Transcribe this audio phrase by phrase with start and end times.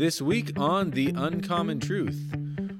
[0.00, 2.34] This week on The Uncommon Truth,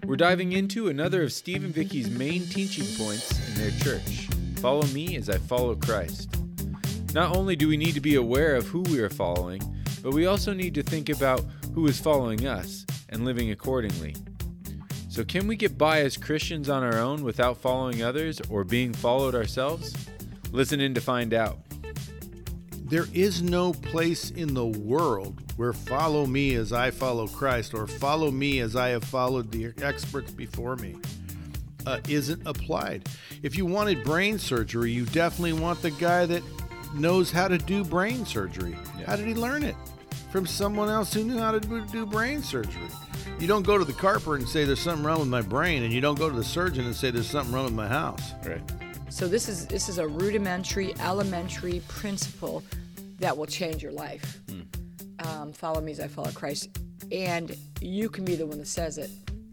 [0.06, 4.26] we're diving into another of Steve and Vicki's main teaching points in their church
[4.56, 6.34] Follow me as I follow Christ.
[7.12, 9.60] Not only do we need to be aware of who we are following,
[10.02, 11.44] but we also need to think about
[11.74, 14.16] who is following us and living accordingly.
[15.10, 18.94] So, can we get by as Christians on our own without following others or being
[18.94, 19.94] followed ourselves?
[20.52, 21.58] Listen in to find out.
[22.90, 27.86] There is no place in the world where follow me as I follow Christ or
[27.86, 30.96] follow me as I have followed the experts before me
[31.86, 33.08] uh, isn't applied.
[33.44, 36.42] If you wanted brain surgery, you definitely want the guy that
[36.92, 38.76] knows how to do brain surgery.
[38.98, 39.06] Yeah.
[39.06, 39.76] How did he learn it?
[40.32, 42.88] From someone else who knew how to do- do brain surgery.
[43.38, 45.92] You don't go to the carpenter and say there's something wrong with my brain, and
[45.92, 48.32] you don't go to the surgeon and say there's something wrong with my house.
[48.44, 48.60] Right.
[49.10, 52.62] So this is this is a rudimentary, elementary principle
[53.18, 54.40] that will change your life.
[55.18, 56.70] Um, follow me as I follow Christ,
[57.12, 59.10] and you can be the one that says it.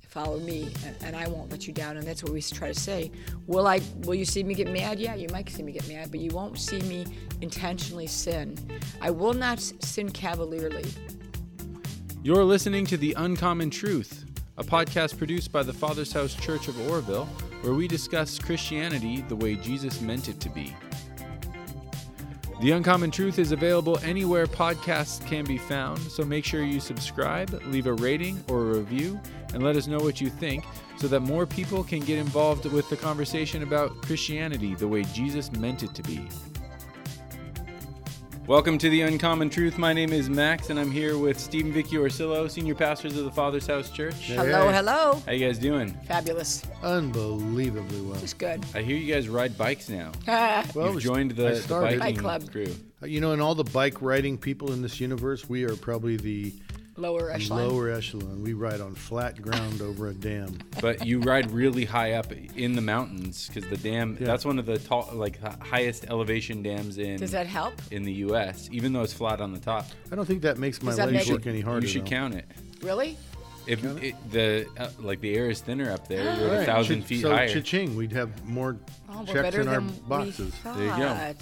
[0.07, 1.97] Follow me, and, and I won't let you down.
[1.97, 3.11] And that's what we try to say.
[3.47, 3.81] Will I?
[4.03, 4.99] Will you see me get mad?
[4.99, 7.05] Yeah, you might see me get mad, but you won't see me
[7.41, 8.57] intentionally sin.
[9.01, 10.85] I will not sin cavalierly.
[12.23, 14.25] You're listening to The Uncommon Truth,
[14.57, 17.27] a podcast produced by the Father's House Church of Oroville,
[17.67, 20.73] where we discuss Christianity the way Jesus meant it to be.
[22.61, 27.61] The Uncommon Truth is available anywhere podcasts can be found, so make sure you subscribe,
[27.65, 29.19] leave a rating or a review,
[29.53, 30.63] and let us know what you think
[30.95, 35.51] so that more people can get involved with the conversation about Christianity the way Jesus
[35.51, 36.25] meant it to be.
[38.47, 39.77] Welcome to the Uncommon Truth.
[39.77, 43.31] My name is Max, and I'm here with Stephen Vicki Orsillo, senior pastors of the
[43.31, 44.13] Father's House Church.
[44.27, 45.21] Hello, hello.
[45.25, 45.89] How you guys doing?
[46.05, 46.63] Fabulous.
[46.81, 48.17] Unbelievably well.
[48.21, 48.65] Just good.
[48.73, 50.13] I hear you guys ride bikes now.
[50.73, 51.99] Well, You've joined the, I the started.
[51.99, 52.51] biking Bike club.
[52.51, 52.73] crew.
[53.03, 56.15] Uh, you know, in all the bike riding people in this universe, we are probably
[56.15, 56.53] the
[56.97, 57.67] Lower echelon.
[57.69, 58.41] lower echelon.
[58.43, 60.57] We ride on flat ground over a dam.
[60.81, 64.17] But you ride really high up in the mountains because the dam.
[64.19, 64.25] Yeah.
[64.25, 67.73] That's one of the tall, like highest elevation dams in Does that help?
[67.91, 68.67] in the U.S.
[68.71, 69.85] Even though it's flat on the top.
[70.11, 71.85] I don't think that makes my Does that legs make- work any harder.
[71.85, 72.09] you should though.
[72.09, 72.45] count it.
[72.81, 73.15] Really?
[73.67, 77.07] If it, the uh, like the air is thinner up there, you're a thousand Ch-
[77.07, 77.49] feet so higher.
[77.49, 78.77] cha-ching, we'd have more
[79.09, 80.53] Oh, checks better in our boxes.
[80.63, 81.33] There you go.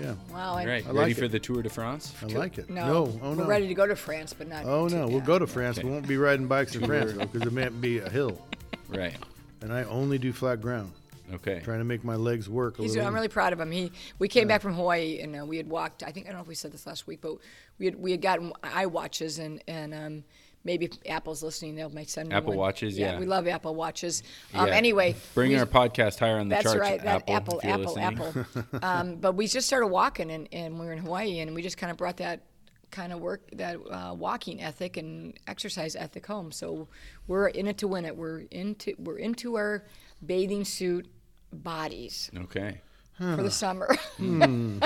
[0.00, 0.54] Yeah, Wow.
[0.54, 1.32] I, right, I ready like for it.
[1.32, 2.14] the Tour de France?
[2.22, 2.68] I like it.
[2.70, 3.42] No, no, oh no.
[3.42, 4.64] we're ready to go to France, but not.
[4.66, 5.24] Oh to- no, we'll yeah.
[5.24, 5.82] go to France.
[5.82, 8.40] We won't be riding bikes in France though, because it might be a hill,
[8.88, 9.14] Right.
[9.62, 10.92] and I only do flat ground.
[11.32, 11.60] Okay.
[11.62, 13.06] Trying to make my legs work a He's, little.
[13.06, 13.70] I'm really proud of him.
[13.70, 16.02] He, we came back from Hawaii and uh, we had walked.
[16.02, 17.36] I think I don't know if we said this last week, but
[17.78, 20.24] we had we had gotten iWatches and and um,
[20.64, 22.58] maybe Apple's listening, they might send me Apple one.
[22.58, 23.18] Watches, yeah.
[23.18, 24.22] we love Apple watches.
[24.54, 24.74] Um, Yeah.
[24.74, 26.80] Anyway, Bring we- our podcast higher on the That's charts.
[26.80, 27.02] right.
[27.02, 28.26] That Apple, Apple, Apple.
[28.28, 28.78] Apple.
[28.82, 31.76] um, but we just started walking, and, and we were in Hawaii, and we just
[31.78, 32.42] kind of brought that
[32.90, 36.50] kind of work, that uh, walking ethic and exercise ethic home.
[36.52, 36.88] So
[37.28, 38.16] we're in it to win it.
[38.16, 39.84] We're into we're into our
[40.26, 41.06] bathing suit
[41.52, 42.80] bodies Okay.
[43.16, 43.96] for the summer.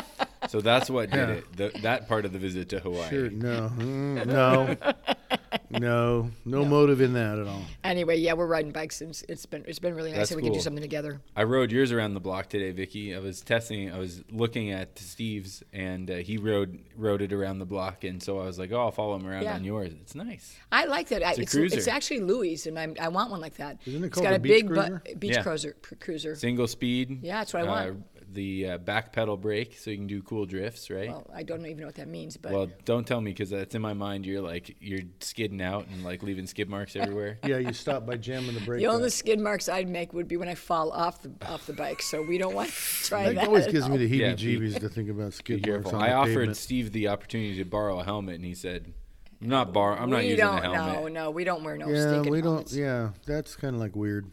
[0.48, 1.34] So that's what did Yeah.
[1.36, 1.56] it.
[1.56, 3.08] The, that part of the visit to Hawaii.
[3.08, 4.76] Sure, no, mm, no,
[5.70, 7.62] no, no motive in that at all.
[7.82, 10.36] anyway, yeah, we're riding bikes, and it's- it's been it's been really nice That's that
[10.36, 11.20] we can do something together.
[11.36, 13.14] I rode yours around the block today, Vicki.
[13.14, 13.92] I was testing.
[13.92, 18.22] I was looking at Steve's, and uh, he rode rode it around the block, and
[18.22, 19.54] so I was like, "Oh, I'll follow him around Yeah.
[19.54, 19.92] on yours.
[20.02, 21.22] It's nice." I like that.
[21.22, 21.76] It's a it's, cruiser.
[21.78, 23.78] it's actually Louis, and I'm, I want one like that.
[23.86, 25.02] Isn't it It's called got a a beach big bu- cruiser?
[25.18, 25.42] beach Yeah.
[25.42, 25.76] cruiser.
[26.00, 26.34] Cruiser.
[26.36, 27.20] Single speed.
[27.22, 28.04] Yeah, that's what I want.
[28.34, 31.08] The uh, back pedal brake, so you can do cool drifts, right?
[31.08, 33.74] Well, I don't even know what that means, but Well, don't tell me because that's
[33.74, 34.26] in my mind.
[34.26, 37.38] You're like you're skidding out and like leaving skid marks everywhere.
[37.46, 38.80] Yeah, you stop by jamming the brake.
[38.80, 41.72] The only skid marks I'd make would be when I fall off the off the
[41.74, 42.02] bike.
[42.02, 42.74] So we don't want to
[43.04, 43.46] try That that.
[43.46, 46.14] always at gives me the heebie-jeebies to think about Be skid marks on I the
[46.14, 46.56] offered pavement.
[46.56, 48.92] Steve the opportunity to borrow a helmet, and he said,
[49.40, 49.94] "I'm not borrow.
[49.96, 50.58] I'm not we using don't.
[50.58, 52.70] a helmet." No, no, we don't wear no Yeah, stinking we don't.
[52.72, 54.26] Yeah, that's kind of like weird.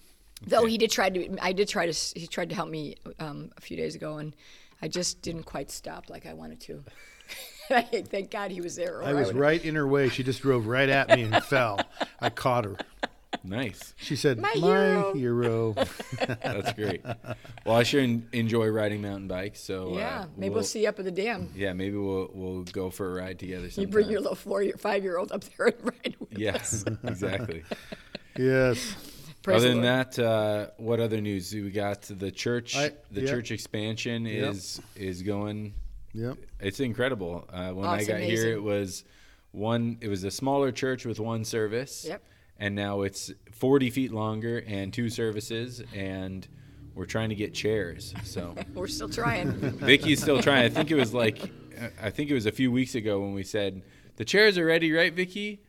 [0.48, 1.38] Though he did try to.
[1.42, 2.20] I did try to.
[2.20, 4.36] He tried to help me um, a few days ago, and
[4.82, 6.84] I just didn't quite stop like I wanted to.
[8.10, 9.04] Thank God he was there.
[9.04, 10.10] I was would've- right in her way.
[10.10, 11.80] She just drove right at me and fell.
[12.20, 12.76] I caught her.
[13.44, 13.94] Nice.
[13.98, 15.74] She said, My "My, hero." hero."
[16.20, 17.02] That's great.
[17.66, 19.62] well, I sure enjoy riding mountain bikes.
[19.62, 21.50] So Yeah, uh, maybe we'll, see you up at the dam.
[21.56, 23.68] Yeah, maybe we'll we'll go for a ride together.
[23.76, 26.46] You bring your little four year, five year old up there and ride with you.
[26.46, 27.64] Yes, exactly.
[28.38, 28.96] yes.
[29.44, 31.54] Praise other than that, uh, what other news?
[31.54, 32.76] We got the church.
[32.76, 33.30] I- the yeah.
[33.30, 34.52] church expansion Yep.
[34.54, 35.74] is is going.
[36.14, 36.38] Yep.
[36.60, 37.48] It's incredible.
[37.52, 39.04] Uh, when Oh, I it's got here, it was
[39.52, 39.98] one.
[40.02, 42.06] It was a smaller church with one service.
[42.08, 42.22] Yep.
[42.60, 46.48] And now it's 40 feet longer and two services, and
[46.94, 48.14] we're trying to get chairs.
[48.24, 49.52] So We're still trying.
[49.80, 50.66] Vicki's still trying.
[50.66, 51.40] I think it was like,
[52.00, 53.82] I think it was a few weeks ago when we said
[54.18, 55.62] the chairs are ready, right, Vicki?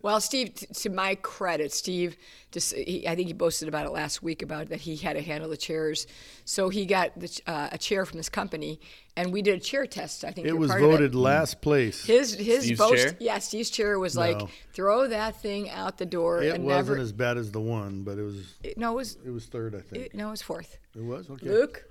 [0.00, 2.16] Well, Steve, t- to my credit, Steve,
[2.52, 5.22] just he, I think he boasted about it last week about that he had to
[5.22, 6.06] handle the chairs.
[6.44, 8.78] So he got the, uh, a chair from this company,
[9.16, 10.24] and we did a chair test.
[10.24, 12.04] I think It was part of voted last place.
[12.04, 13.16] His his Steve's boast, chair?
[13.18, 14.20] yeah, Steve's chair was No.
[14.20, 17.00] like throw that thing out the door It and wasn't never.
[17.02, 19.74] as bad as the one, but it was it- no, it was it was third,
[19.74, 20.06] I think.
[20.06, 20.78] it, no, it was fourth.
[20.94, 21.48] It was okay.
[21.48, 21.84] Luke,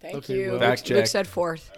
[0.00, 0.50] thank Okay, you.
[0.52, 1.70] well- Fact Luke, Luke said fourth.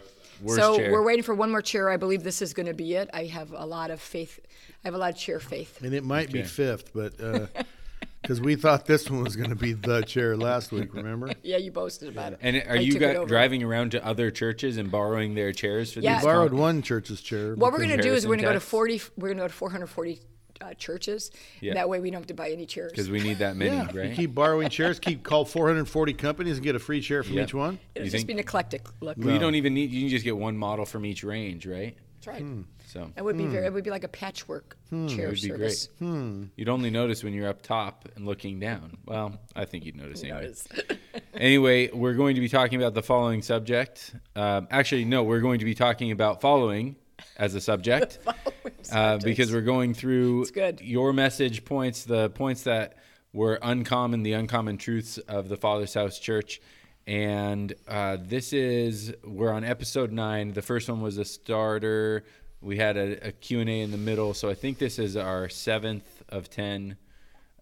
[0.43, 0.93] Worst so chair.
[0.93, 1.89] we're waiting for one more chair.
[1.89, 3.09] I believe this is going to be it.
[3.15, 4.39] I have a lot of faith.
[4.87, 5.83] I have a lot of chair faith.
[5.83, 7.17] And it might be fifth, but
[8.23, 11.33] because we thought this one was going to be the chair last week, remember?
[11.43, 12.39] Yeah, you boasted about it.
[12.41, 13.27] And are I you took it guys over.
[13.27, 16.15] driving around to other churches and borrowing their chairs for Yeah.
[16.19, 16.25] these?
[16.25, 17.57] Borrowed con- one church's chair.
[17.57, 19.01] What we're going to do is we're going to go to 40.
[19.17, 20.21] We're going to go to 440
[20.61, 21.33] uh, churches.
[21.61, 21.75] Yeah.
[21.75, 22.93] That way we don't have to buy any chairs.
[22.93, 25.01] Because we need that many, yeah, you keep borrowing chairs.
[25.01, 27.43] Keep call 440 companies and get a free chair from Yeah.
[27.43, 27.81] each one.
[27.97, 29.17] It'll You just think- be an eclectic look.
[29.19, 29.91] Well, you don't even need.
[29.91, 31.97] You can just get one model from each range, right?
[32.15, 32.41] That's right.
[32.43, 32.63] Hmm.
[32.97, 33.67] So It would be very.
[33.67, 35.89] It would be like a patchwork chair would be service.
[36.01, 38.97] you'd only notice when you're up top and looking down.
[39.05, 40.43] Well, I think you'd notice anyway.
[40.43, 40.67] Notice.
[41.35, 44.15] anyway, we're going to be talking about the following subject.
[44.35, 46.97] Um, actually, no, we're going to be talking about following
[47.37, 48.19] as a subject.
[48.93, 50.81] uh, because we're going through good.
[50.81, 52.97] your message points, the points that
[53.35, 56.63] were uncommon, the uncommon truths of the Father's House Church.
[57.07, 60.53] And uh, this is, we're on episode nine.
[60.53, 62.25] The first one was a starter.
[62.67, 64.35] We had a, a Q&A in the middle.
[64.35, 66.97] So I think this is our seventh of 10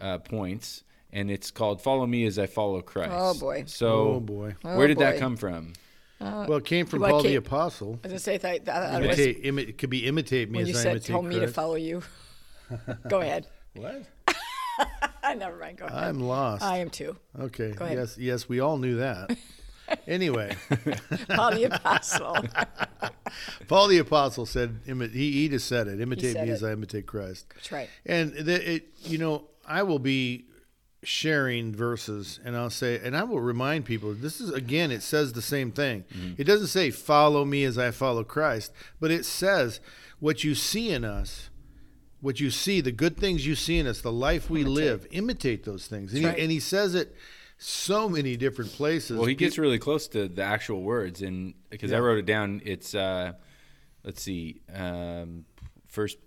[0.00, 0.82] uh, points.
[1.12, 3.12] And it's called Follow Me as I Follow Christ.
[3.14, 3.64] Oh, boy.
[3.66, 4.56] So Oh, boy.
[4.62, 5.74] where did that come from?
[6.20, 8.00] well, it came from well, Paul the Kate- Apostle.
[8.02, 10.68] As I say, th- th- otherwise, Imitate, imi- it could be imitate me when as
[10.70, 12.02] you I said, imitate told me to follow you.
[13.08, 13.46] Go ahead.
[13.74, 14.04] What?
[15.36, 15.76] Never mind.
[15.78, 16.02] Go ahead.
[16.02, 16.62] I'm lost.
[16.62, 17.14] I am too.
[17.38, 17.74] okay.
[17.78, 17.98] ahead.
[17.98, 19.36] Yes, yes, we all knew that.
[20.06, 20.56] anyway,
[21.28, 22.36] Paul the Apostle.
[23.68, 26.54] Paul the Apostle said, imi- he, he just said it, imitate said me it.
[26.54, 27.46] as I imitate Christ.
[27.54, 27.88] That's right.
[28.06, 30.46] And the, it, you know, I will be
[31.02, 34.14] sharing verses, and I'll say, and I will remind people.
[34.14, 36.04] This is again, it says the same thing.
[36.14, 36.40] Mm-hmm.
[36.40, 39.80] It doesn't say "follow me as I follow Christ," but it says
[40.20, 41.50] what you see in us.
[42.20, 45.64] What you see, the good things you see in us, the life we live, imitate
[45.64, 46.14] those things.
[46.14, 47.14] And, That's he, and he says it
[47.58, 49.16] so many different places.
[49.16, 52.60] Well, he gets really close to the actual words, and because I wrote it down,
[52.64, 53.32] it's uh,
[54.02, 55.44] let's see, um,
[55.86, 56.18] first.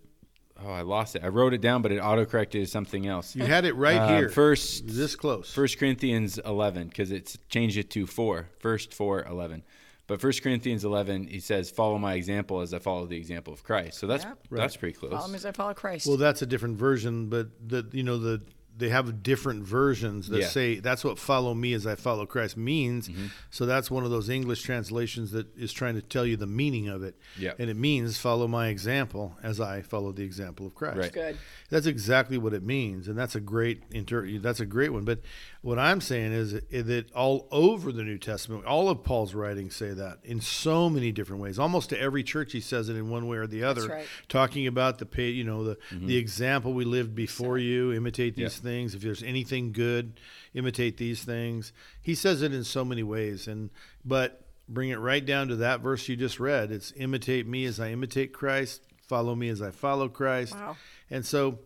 [0.59, 1.24] Oh, I lost it.
[1.24, 3.35] I wrote it down, but it autocorrected to something else.
[3.35, 4.29] you had it right Uh, here.
[4.29, 5.53] First, this close.
[5.53, 8.50] First Corinthians eleven, because it's changed it to four.
[8.57, 9.62] First four eleven,
[10.07, 13.63] but First Corinthians eleven, he says, "Follow my example as I follow the example of
[13.63, 14.39] Christ." So that's Yep.
[14.50, 15.12] that's pretty close.
[15.12, 16.07] Follow me as I follow Christ.
[16.07, 18.41] Well, that's a different version, but the you know the
[18.77, 20.47] they have different versions that Yeah.
[20.47, 23.07] say that's what "follow me as I follow Christ" means.
[23.09, 23.25] Mm-hmm.
[23.50, 26.88] So that's one of those English translations that is trying to tell you the meaning
[26.88, 27.15] of it.
[27.39, 27.53] Yeah.
[27.59, 30.97] and it means follow my example as I follow the example of Christ.
[30.97, 31.12] Right.
[31.13, 31.38] Good.
[31.69, 35.03] That's exactly what it means, and that's a great inter- That's a great one.
[35.06, 35.21] But
[35.67, 39.89] what I'm saying is that all over the New Testament, all of Paul's writings say
[39.89, 41.59] that in so many different ways.
[41.59, 43.85] Almost to every church, he says it in one way or the other.
[43.85, 44.07] right.
[44.29, 46.07] Talking about the you know, the mm-hmm.
[46.07, 47.91] the example we lived before you.
[47.91, 48.63] Imitate these Yeah.
[48.63, 48.95] things.
[48.95, 50.21] If there's anything good,
[50.53, 51.73] imitate these things.
[52.01, 53.69] He says it in so many ways, and
[54.05, 56.71] but bring it right down to that verse you just read.
[56.71, 58.83] It's imitate me as I imitate Christ.
[59.01, 60.55] Follow me as I follow Christ.
[60.55, 60.77] Wow.
[61.09, 61.59] And so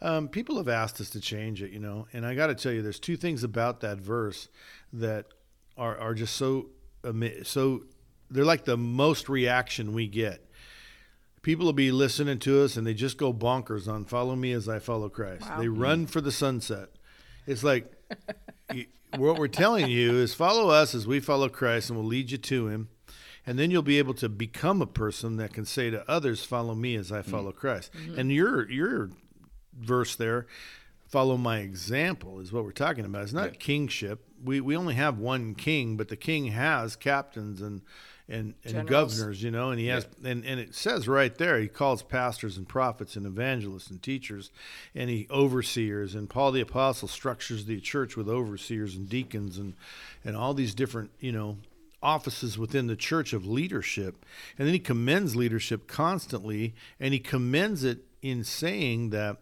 [0.00, 2.06] um, people have asked us to change it, you know.
[2.12, 4.48] And I got to tell you, there's two things about that verse
[4.92, 5.26] that
[5.76, 6.66] are, are just so,
[7.42, 7.84] so
[8.30, 10.48] they're like the most reaction we get.
[11.42, 14.68] People will be listening to us and they just go bonkers on follow me as
[14.68, 15.42] I follow Christ.
[15.42, 15.60] Wow.
[15.60, 16.88] They run for the sunset.
[17.46, 17.92] It's like
[19.16, 22.38] what we're telling you is follow us as we follow Christ and we'll lead you
[22.38, 22.88] to him.
[23.46, 26.74] And then you'll be able to become a person that can say to others, "Follow
[26.74, 29.10] me as I follow Christ." And your your
[29.78, 30.46] verse there,
[31.08, 33.22] "Follow my example," is what we're talking about.
[33.22, 33.58] It's not Yeah.
[33.58, 34.24] kingship.
[34.42, 37.82] We we only have one king, but the king has captains and
[38.26, 39.18] and, and Generals.
[39.18, 42.56] governors, you know, and he has and, and it says right there he calls pastors
[42.56, 44.50] and prophets and evangelists and teachers
[44.94, 49.74] and he overseers and Paul the apostle structures the church with overseers and deacons and
[50.24, 51.58] and all these different, you know,
[52.02, 54.24] offices within the church of leadership.
[54.58, 59.36] And then he commends leadership constantly and he commends it in saying that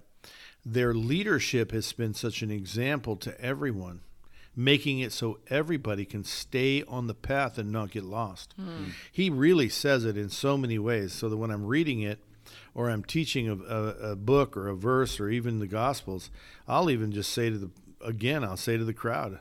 [0.64, 4.00] their leadership has been such an example to everyone,
[4.54, 8.54] making it so everybody can stay on the path and not get lost.
[8.57, 8.90] Hmm.
[9.11, 12.23] He really says it in so many ways, so that when I'm reading it
[12.75, 16.31] or I'm teaching a, a, a book or a verse or even the Gospels,
[16.69, 17.71] I'll even just say to the,
[18.04, 19.40] again, I'll say to the crowd,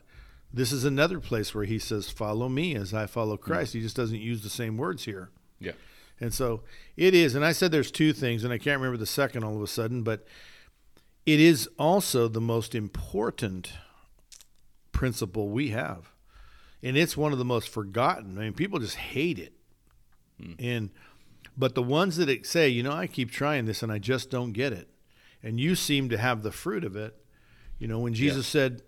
[0.54, 3.44] this is another place where he says, Follow me as I follow hmm.
[3.44, 3.74] Christ.
[3.74, 5.30] He just doesn't use the same words here.
[5.60, 5.74] yeah.
[6.20, 6.62] And so
[6.96, 7.34] it is.
[7.34, 9.68] And I said there's two things, and I can't remember the second all of a
[9.68, 10.26] sudden, but
[11.26, 13.74] it is also the most important
[14.92, 16.12] principle we have.
[16.84, 18.38] And it's one of the most forgotten.
[18.38, 19.54] I mean, people just hate it.
[20.60, 20.90] And
[21.56, 24.52] but the ones that say, you know, I keep trying this and I just don't
[24.54, 24.90] get it.
[25.44, 27.16] And you seem to have the fruit of it.
[27.78, 28.82] You know, when Jesus said,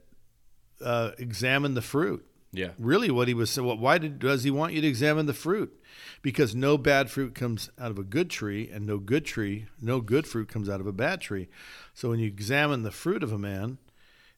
[0.84, 2.26] uh, examine the fruit.
[2.54, 2.70] Yeah.
[2.78, 5.34] Really, what he was saying, well, why did, does he want you to examine the
[5.34, 5.74] fruit?
[6.22, 10.00] Because no bad fruit comes out of a good tree, and no good tree, no
[10.00, 11.50] good fruit comes out of a bad tree.
[11.94, 13.80] So when you examine the fruit of a man,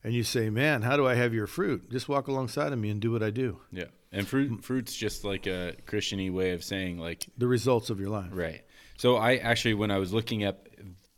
[0.03, 2.89] and you say, "Man, how do I have your fruit?" Just walk alongside of me
[2.89, 3.59] and do what I do.
[3.71, 3.85] Yeah.
[4.11, 8.09] And fruit fruit's just like a Christiany way of saying like The results of your
[8.09, 8.29] life.
[8.31, 8.61] right.
[8.97, 10.64] So I actually when I was looking up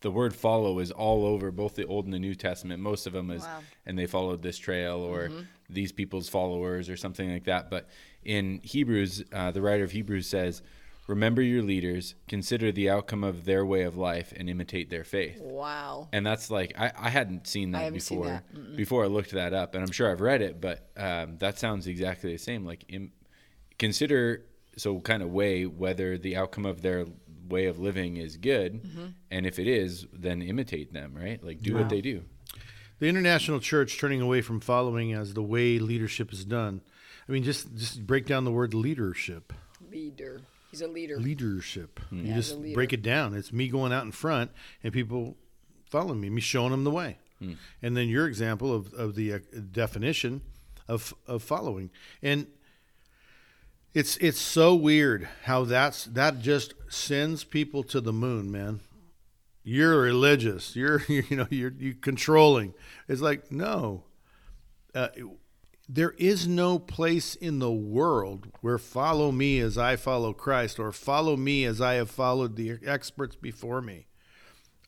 [0.02, 2.82] the word follow is all over both the Old and the New Testament.
[2.82, 3.62] Most of them is Wow.
[3.86, 5.32] and they followed this trail or
[5.70, 7.70] these people's followers or something like that.
[7.70, 7.90] But
[8.24, 10.62] in Hebrews, uh, the writer of Hebrews says,
[11.08, 15.40] "Remember your leaders, consider the outcome of their way of life, and imitate their faith."
[15.42, 16.10] Wow.
[16.14, 18.76] and that's like I, I hadn't seen that haven't seen before that.
[18.78, 21.88] before I looked that up, and I'm sure I've read it, but um, that sounds
[21.88, 22.66] exactly the same.
[22.66, 23.14] Like Im-
[23.80, 27.06] consider so kind of weigh whether the outcome of their
[27.50, 29.06] way of living is good, Mm-hmm.
[29.32, 31.44] and if it is, then imitate them, right?
[31.44, 32.24] Like do what they do.
[33.00, 36.82] The international church turning away from following as the way leadership is done.
[37.28, 39.54] I mean, just just break down the word leadership.
[39.92, 40.42] Leader.
[40.72, 41.18] He's a leader.
[41.20, 42.00] Leadership.
[42.12, 42.74] You Yeah, just leader.
[42.74, 43.34] break it down.
[43.36, 44.52] It's me going out in front
[44.84, 45.38] and people
[45.90, 47.18] following me, me showing them the way.
[47.84, 49.40] And then your example of, of the uh,
[49.72, 50.42] definition
[50.88, 51.92] of of following.
[52.24, 52.48] And
[53.98, 58.80] it's it's so weird how that's that just sends people to the moon, man.
[59.64, 60.76] You're religious.
[60.76, 62.76] You're you know you're you controlling.
[63.08, 64.04] It's like no.
[64.94, 65.08] Uh,
[65.90, 70.92] there is no place in the world where follow me as I follow Christ or
[70.92, 74.06] follow me as I have followed the experts before me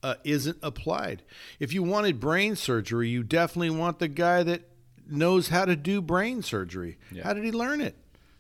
[0.04, 1.24] uh, isn't applied.
[1.60, 4.70] If you wanted brain surgery, you definitely want the guy that
[5.08, 7.00] knows how to do brain surgery.
[7.12, 7.24] Yeah.
[7.24, 7.96] How did he learn it?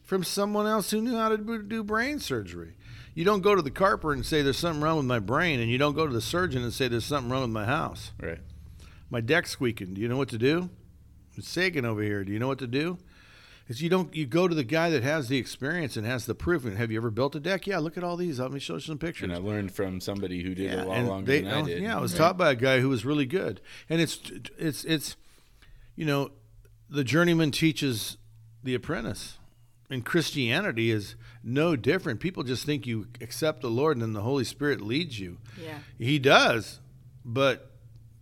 [0.09, 2.73] From someone else who knew how to do do brain surgery.
[3.13, 5.69] You don't go to the carpenter and say there's something wrong with my brain, and
[5.69, 8.11] you don't go to the surgeon and say there's something wrong with my house.
[8.19, 8.39] Right.
[9.11, 9.93] My deck's squeaking.
[9.93, 10.71] Do you know what to do?
[11.37, 12.23] It's sagging over here.
[12.23, 12.97] Do you know what to do?
[13.67, 16.33] Is you don't you go to the guy that has the experience and has the
[16.33, 16.65] proof.
[16.65, 17.67] And have you ever built a deck?
[17.67, 18.39] Yeah, look at all these.
[18.39, 19.25] Let me show you some pictures.
[19.25, 21.61] And I learned from somebody who did it a lot and longer they- than I
[21.61, 21.83] did.
[21.83, 23.61] Yeah, I was taught by a guy who was really good.
[23.87, 24.19] And it's
[24.57, 25.17] it's it's
[25.95, 26.31] you know,
[26.89, 28.17] the journeyman teaches
[28.63, 29.35] the apprentice.
[29.89, 32.19] And Christianity is no different.
[32.19, 35.39] People just think you accept the Lord and then the Holy Spirit leads you.
[35.59, 35.79] Yeah.
[35.97, 36.79] He does,
[37.25, 37.71] but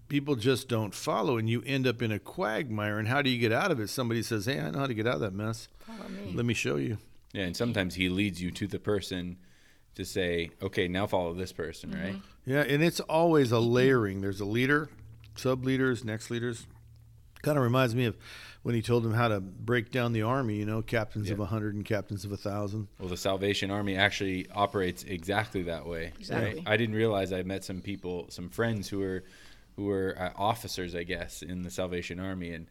[0.08, 3.00] people just don't follow and you end up in a quagmire.
[3.00, 3.90] And how do you get out of it?
[3.90, 5.68] Somebody says, Hey, I know how to get out of that mess.
[5.80, 6.32] Follow me.
[6.34, 7.00] Let me show you.
[7.34, 9.38] Yeah, and sometimes he leads you to the person
[9.96, 12.14] to say, "Okay, now follow this person," right?
[12.14, 12.52] Mm-hmm.
[12.52, 14.22] Yeah, and it's always a layering.
[14.22, 14.90] There's a leader,
[15.36, 16.66] sub leaders, next leaders.
[17.42, 18.18] Kind of reminds me of
[18.64, 20.56] when he told them how to break down the army.
[20.56, 22.88] You know, captains of a hundred and captains of a thousand.
[23.00, 26.14] Well, the Salvation Army actually operates exactly that way.
[26.20, 26.56] Exactly.
[26.56, 26.64] Right?
[26.66, 29.24] I didn't realize I met some people, some friends who were
[29.76, 32.66] who were uh, officers, I guess, in the Salvation Army, and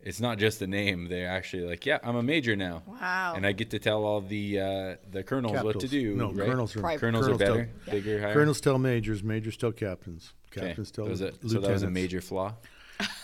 [0.00, 1.08] it's not just the name.
[1.08, 3.34] They're actually like, "Yeah, I'm a major now." Wow.
[3.36, 6.14] And I get to tell all the uh, the colonels what to do.
[6.14, 6.46] No, right?
[6.46, 7.00] colonels are Private.
[7.00, 8.32] Colonels, are tell- better, bigger, higher.
[8.32, 10.68] Colonels tell majors, majors tell captains, Okay.
[10.68, 11.52] captains tell That was a- lieutenants.
[11.52, 12.54] so that was a major flaw.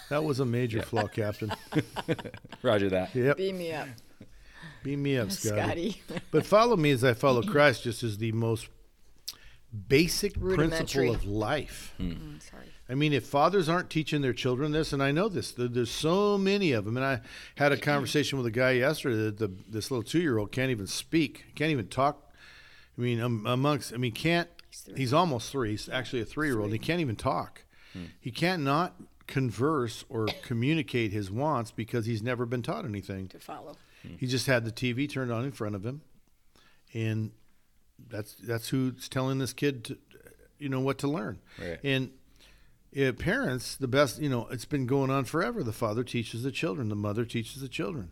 [0.08, 1.52] That was a major flaw, Captain.
[2.62, 3.14] Roger that.
[3.14, 3.88] Yep, Beam me up,
[4.82, 5.92] beam me up, Scotty.
[5.92, 6.20] Scotty.
[6.30, 8.68] But follow me as I follow Christ, just as the most
[9.88, 11.94] basic principle of life.
[12.00, 12.66] Mm, sorry.
[12.88, 16.36] I mean, if fathers aren't teaching their children this, and I know this, there's so
[16.36, 16.96] many of them.
[16.96, 17.20] And I
[17.54, 20.72] had a conversation with a guy yesterday that the, this little two year old can't
[20.72, 22.32] even speak, can't even talk.
[22.98, 24.94] I mean, um, amongst, I mean, can't, three.
[24.96, 25.70] he's almost three.
[25.70, 26.72] He's actually a three year old.
[26.72, 27.62] He can't even talk.
[28.20, 28.94] He can't not
[29.30, 33.28] converse or communicate his wants because he's never been taught anything.
[33.28, 33.76] To follow.
[34.18, 36.02] He just had the TV turned on in front of him,
[36.92, 37.32] and
[38.08, 39.98] that's that's who's telling this kid, to,
[40.58, 41.38] you know, what to learn.
[41.58, 41.78] Right.
[41.84, 42.10] And
[42.98, 45.62] uh, parents, the best, you know, it's been going on forever.
[45.62, 48.10] The father teaches the children, the mother teaches the children,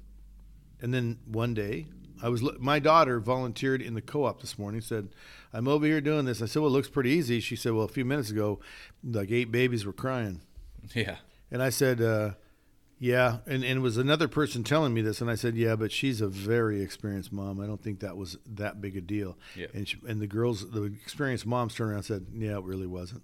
[0.80, 1.86] and then one day,
[2.22, 4.80] I was my daughter volunteered in the co-op this morning.
[4.80, 5.08] Said,
[5.52, 7.84] "I'm over here doing this." I said, "Well, it looks pretty easy." She said, "Well,
[7.84, 8.60] a few minutes ago,
[9.02, 10.42] like eight babies were crying."
[10.94, 11.16] Yeah.
[11.50, 12.32] And I said, uh,
[12.98, 13.38] yeah.
[13.46, 15.20] And, and it was another person telling me this.
[15.20, 17.60] And I said, yeah, but she's a very experienced mom.
[17.60, 19.36] I don't think that was that big a deal.
[19.54, 19.66] Yeah.
[19.74, 22.86] And, she, and the girls, the experienced moms turned around and said, yeah, it really
[22.86, 23.22] wasn't.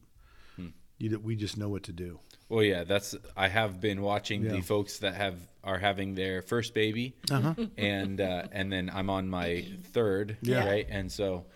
[0.57, 0.69] Hmm.
[0.99, 2.19] You, we just know what to do.
[2.49, 3.15] Well, yeah, that's.
[3.37, 4.53] I have been watching Yeah.
[4.53, 7.55] the folks that have are having their first baby, Uh-huh.
[7.79, 10.65] and uh, and then I'm on my third, Yeah.
[10.67, 10.87] right?
[10.89, 11.47] And so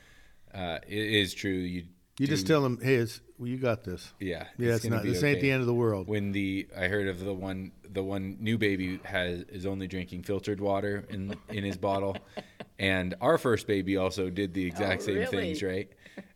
[0.55, 1.51] uh, it is true.
[1.53, 1.85] You
[2.19, 4.13] You do- just tell them, hey, it's, well, you got this.
[4.21, 5.05] Yeah, Yeah, it's, gonna not.
[5.05, 6.09] be This ain't the end of the world.
[6.09, 10.23] When the I heard of the one the one new baby has is only drinking
[10.25, 12.17] filtered water in in his bottle,
[12.79, 15.27] and our first baby also did the exact Oh, same really?
[15.31, 15.89] things, right?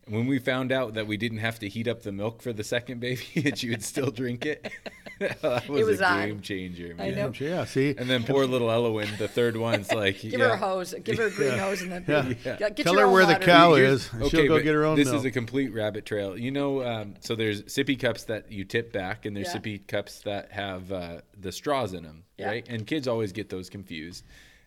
[0.09, 2.65] When we found out that we didn't have to heat up the milk for the
[2.65, 4.71] second baby and she would still drink it,
[5.21, 6.29] that was, was a on.
[6.29, 7.33] game changer, I know.
[7.39, 7.65] Yeah.
[7.65, 7.95] See.
[7.97, 10.39] And then poor little Elowin, the third one's like, Give yeah.
[10.49, 10.93] her a hose.
[11.05, 12.05] Give her a green hose and then
[12.45, 12.57] Yeah.
[12.57, 14.13] get, get Tell her own where the cow Here's- is.
[14.13, 15.19] and she'll go get her own This milk.
[15.19, 16.37] is a complete rabbit trail.
[16.37, 19.61] You know, um, so there's sippy cups that you tip back, and there's Yeah.
[19.61, 22.49] sippy cups that have uh, the straws in them, Yeah.
[22.49, 22.67] right?
[22.69, 24.25] And kids always get those confused.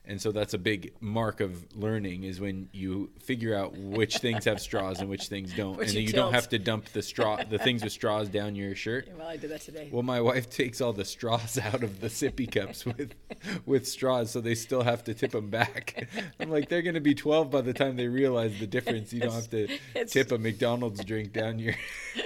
[0.08, 4.46] And so that's a big mark of learning is when you figure out which things
[4.46, 6.86] have straws and which things don't, Which and you then you don't have to dump
[6.94, 9.08] the straw, the things with straws down your shirt.
[9.18, 9.90] Well, I did that today.
[9.92, 13.14] Well, my wife takes all the straws out of the sippy cups with
[13.66, 16.08] with straws, so they still have to tip them back.
[16.40, 19.14] I'm like, they're going to be 12 by the time they realize the difference.
[19.14, 19.68] You don't have to
[20.06, 21.76] tip a McDonald's drink down your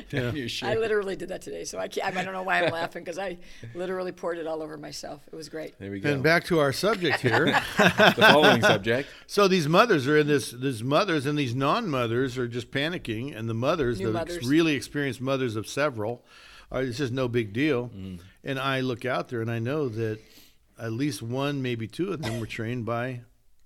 [0.10, 0.70] down your shirt.
[0.70, 2.16] I literally did that today, so I can't.
[2.18, 3.38] I don't know why I'm laughing because I
[3.76, 5.22] literally poured it all over myself.
[5.32, 5.78] It was great.
[5.80, 6.12] There we go.
[6.12, 7.62] and back to our subject here.
[7.78, 9.10] The following subject.
[9.28, 10.52] so these mothers are in this.
[10.52, 14.74] These mothers and these non-mothers are just panicking, and the mothers, New the ex- really
[14.74, 16.26] experienced mothers of several,
[16.72, 17.90] are it's just no big deal.
[17.90, 18.20] Mm.
[18.44, 20.20] And I look out there and I know that
[20.80, 23.22] at least one, maybe two of them were trained by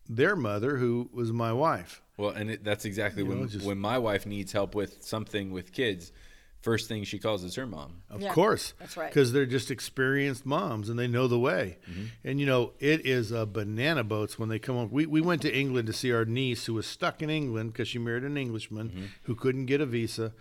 [0.09, 2.01] their mother, who was my wife.
[2.17, 5.03] Well, and it, that's exactly You when know, just- when my wife needs help with
[5.03, 6.11] something with kids.
[6.63, 7.97] First thing she calls is her mom.
[8.09, 8.73] Of Yeah, course.
[8.79, 9.09] that's right.
[9.09, 11.77] Because they're just experienced moms and they know the way.
[11.91, 12.03] Mm-hmm.
[12.23, 14.89] And, you know, it is a banana boats when they come home.
[14.89, 17.89] We, we went to England to see our niece who was stuck in England because
[17.89, 19.05] she married an Englishman Mm-hmm.
[19.23, 20.33] who couldn't get a visa.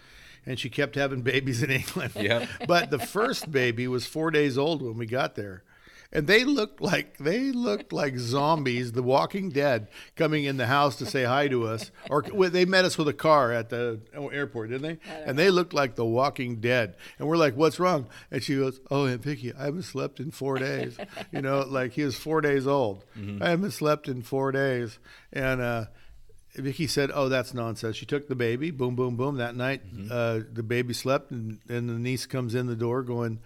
[0.47, 2.13] And she kept having babies in England.
[2.15, 2.49] Yep.
[2.69, 5.65] but the first baby was four days old when we got there.
[6.13, 10.97] And they looked like they looked like zombies, The Walking Dead, coming in the house
[10.97, 11.91] to say hi to us.
[12.11, 14.01] Or well, they met us with a car at the
[14.31, 15.11] airport, didn't they?
[15.25, 16.97] And they looked like The Walking Dead.
[17.19, 20.31] And we're like, "What's wrong?" And she goes, "Oh, Aunt Vicki, I haven't slept in
[20.33, 20.99] four days."
[21.33, 23.05] you know, like he was four days old.
[23.41, 24.99] I haven't slept in four days,
[25.33, 25.61] and.
[25.61, 25.85] uh
[26.55, 29.37] Vicki said, "Oh, that's nonsense." She took the baby, boom, boom, boom.
[29.39, 33.39] That night, uh, the baby slept, and, and the niece comes in the door going,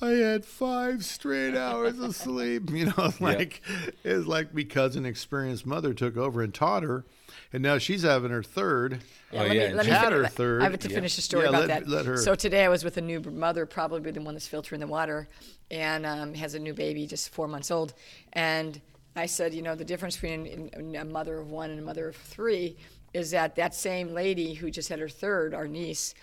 [0.00, 3.62] "I had five straight hours of sleep." You know, it's like
[4.02, 7.04] it's like because an experienced mother took over and taught her,
[7.52, 9.00] and now she's having her third.
[9.32, 10.62] Oh, let yeah, me, let me had fin- her third.
[10.62, 10.94] I have to Yeah.
[10.94, 11.88] finish the story Yeah, about let- that.
[11.88, 14.80] let her- So today I was with a new mother, probably the one that's filtering
[14.80, 15.28] the water,
[15.70, 17.94] and um, has a new baby, just four months old.
[18.32, 18.80] And
[19.16, 22.08] I said, you know, the difference between a a mother of one and a mother
[22.08, 22.76] of three
[23.12, 26.14] is that that same lady who just had her third, our niece,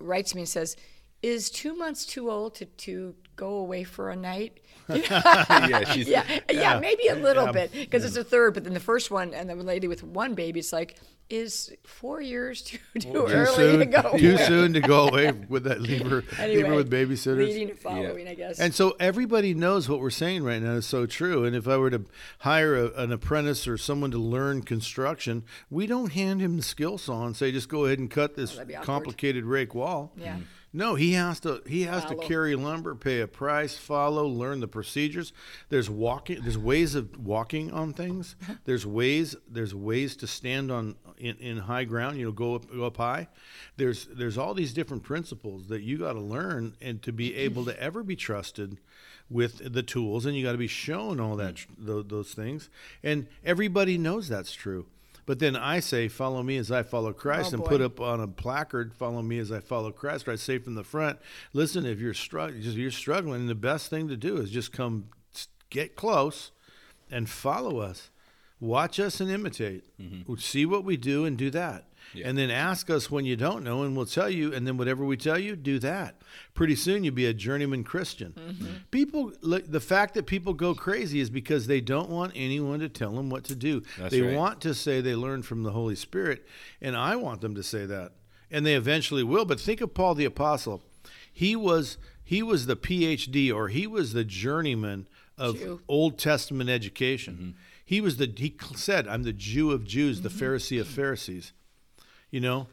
[0.00, 0.76] writes me and says,
[1.22, 6.24] "Is two months too old to, to go away for a night?" yeah, she's yeah,
[6.50, 7.52] yeah, maybe a little Yeah.
[7.52, 8.54] bit because it's a third.
[8.54, 10.96] But then the first one and the lady with one baby, it's like,
[11.28, 14.16] is four years too too Too early soon, to go?
[14.16, 14.44] too away?
[14.46, 15.82] soon to go away with that.
[15.82, 17.36] Leave her, leave her with babysitters.
[17.48, 18.58] Leading and following, I guess.
[18.58, 21.44] And so everybody knows what we're saying right now is so true.
[21.44, 22.06] And if I were to
[22.38, 26.96] hire a, an apprentice or someone to learn construction, we don't hand him the skill
[26.96, 28.82] saw and say, just go ahead and cut this oh, awkward.
[28.84, 30.12] complicated rake wall.
[30.16, 30.32] Yeah.
[30.36, 30.42] Mm-hmm.
[30.72, 32.20] No, he has to he has Follow.
[32.20, 35.32] to carry lumber, pay a price, follow, learn the procedures.
[35.70, 38.36] There's walking there's ways of walking on things.
[38.42, 38.54] Uh-huh.
[38.64, 42.70] There's ways there's ways to stand on in, in high ground, you know, go up
[42.70, 43.28] go up high.
[43.78, 47.40] There's there's all these different principles that you got to learn and to be mm-hmm.
[47.40, 48.78] able to ever be trusted
[49.30, 51.86] with the tools and you got to be shown all that mm-hmm.
[51.86, 52.68] tho- those things.
[53.02, 54.86] And everybody knows that's true.
[55.28, 57.68] But then I say, follow me as I follow Christ, Oh, and boy.
[57.68, 60.26] put up on a placard, follow me as I follow Christ.
[60.26, 61.18] Or I say from the front,
[61.52, 65.10] listen, if you're struggling, you're struggling, the best thing to do is just come
[65.68, 66.50] get close
[67.10, 68.08] and follow us.
[68.58, 69.84] Watch us and imitate.
[70.00, 70.36] Mm-hmm.
[70.36, 71.87] See what we do and do that.
[72.14, 72.28] Yeah.
[72.28, 74.54] And then ask us when you don't know, and we'll tell you.
[74.54, 76.20] And then whatever we tell you, do that.
[76.54, 78.34] Pretty soon you'll be a journeyman Christian.
[78.90, 83.12] People, the fact that people go crazy is because they don't want anyone to tell
[83.12, 83.82] them what to do.
[83.98, 84.34] That's they right.
[84.34, 86.46] want to say they learned from the Holy Spirit,
[86.80, 88.12] and I want them to say that,
[88.50, 89.44] and they eventually will.
[89.44, 90.82] But think of Paul the apostle;
[91.32, 95.06] he was he was the PhD, or he was the journeyman
[95.38, 95.80] of Jew.
[95.88, 97.34] Old Testament education.
[97.34, 97.50] Mm-hmm.
[97.84, 101.52] He was the he said, "I'm the Jew of Jews, the Pharisee of Pharisees."
[102.30, 102.66] You know.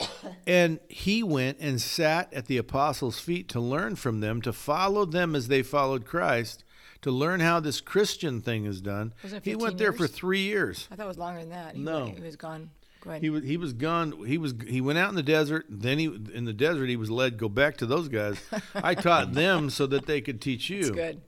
[0.46, 5.04] And he went and sat at the apostles' feet to learn from them, to follow
[5.04, 6.64] them as they followed Christ,
[7.02, 9.12] to learn how this Christian thing is done.
[9.22, 10.88] He 15 went there for three years.
[10.90, 11.74] I thought it was longer than that.
[11.74, 12.04] He No.
[12.04, 12.70] went- he was gone.
[13.02, 13.22] Go ahead.
[13.22, 14.24] He was he was gone.
[14.26, 15.66] He was he went out in the desert.
[15.68, 18.40] Then he in the desert he was led go back to those guys.
[18.74, 20.78] I taught them so that they could teach you.
[20.80, 21.20] It's good.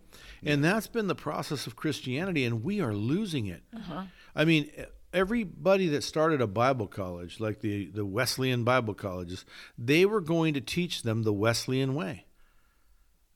[0.42, 3.62] And that's been the process of Christianity, and we are losing it.
[3.76, 4.04] Uh-huh.
[4.34, 4.70] I mean,
[5.12, 9.44] everybody that started a Bible college, like the the Wesleyan Bible colleges,
[9.78, 12.24] they were going to teach them the Wesleyan way.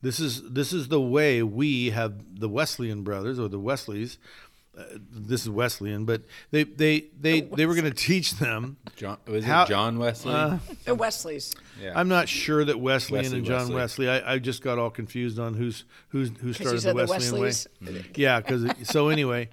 [0.02, 4.18] This is this is the way we have the Wesleyan brothers or the Wesleys.
[4.76, 8.76] Uh, this is Wesleyan, but they they they, they were going to teach them.
[8.96, 10.34] John was How- it John Wesley?
[10.34, 11.54] Uh, The Wesleys.
[11.80, 11.92] yeah.
[11.94, 14.06] I'm not sure that Wesleyan Wesley, and John Wesley.
[14.06, 14.08] Wesley.
[14.26, 17.34] I, I just got all confused on who's who's who started the said the Wesleyan
[17.34, 17.40] way.
[17.40, 18.04] Wesleys.
[18.16, 19.48] Yeah, because so anyway.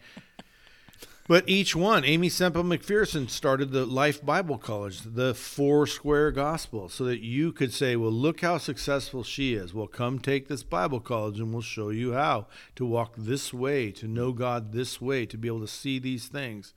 [1.32, 6.90] But each one, Aimee Semple McPherson started the Life Bible College, the Four Square Gospel,
[6.90, 9.74] so that you could say, "Well, look how successful she is.
[9.74, 13.92] Well, come take this Bible college, and we'll show you how to walk this way,
[13.92, 16.74] to know God this way, to be able to see these things."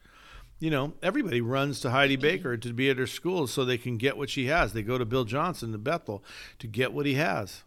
[0.61, 3.97] You know, everybody runs to Heidi Baker to be at her school so they can
[3.97, 4.73] get what she has.
[4.73, 6.23] They go to Bill Johnson to Bethel
[6.61, 7.65] to get what he has.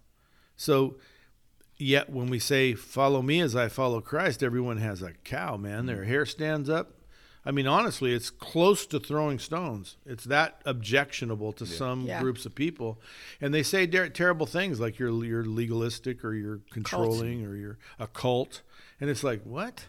[0.56, 0.95] So
[1.79, 5.85] Yet when we say follow me as I follow Christ, everyone has a cow, man.
[5.85, 6.07] Their mm.
[6.07, 6.93] hair stands up.
[7.45, 9.95] I mean, honestly, it's close to throwing stones.
[10.05, 12.19] It's that objectionable to some Yeah.
[12.19, 12.99] groups of people,
[13.39, 17.77] and they say ter- terrible things like you're you're legalistic or you're controlling or you're
[17.99, 18.63] a cult,
[18.99, 19.85] and it's like what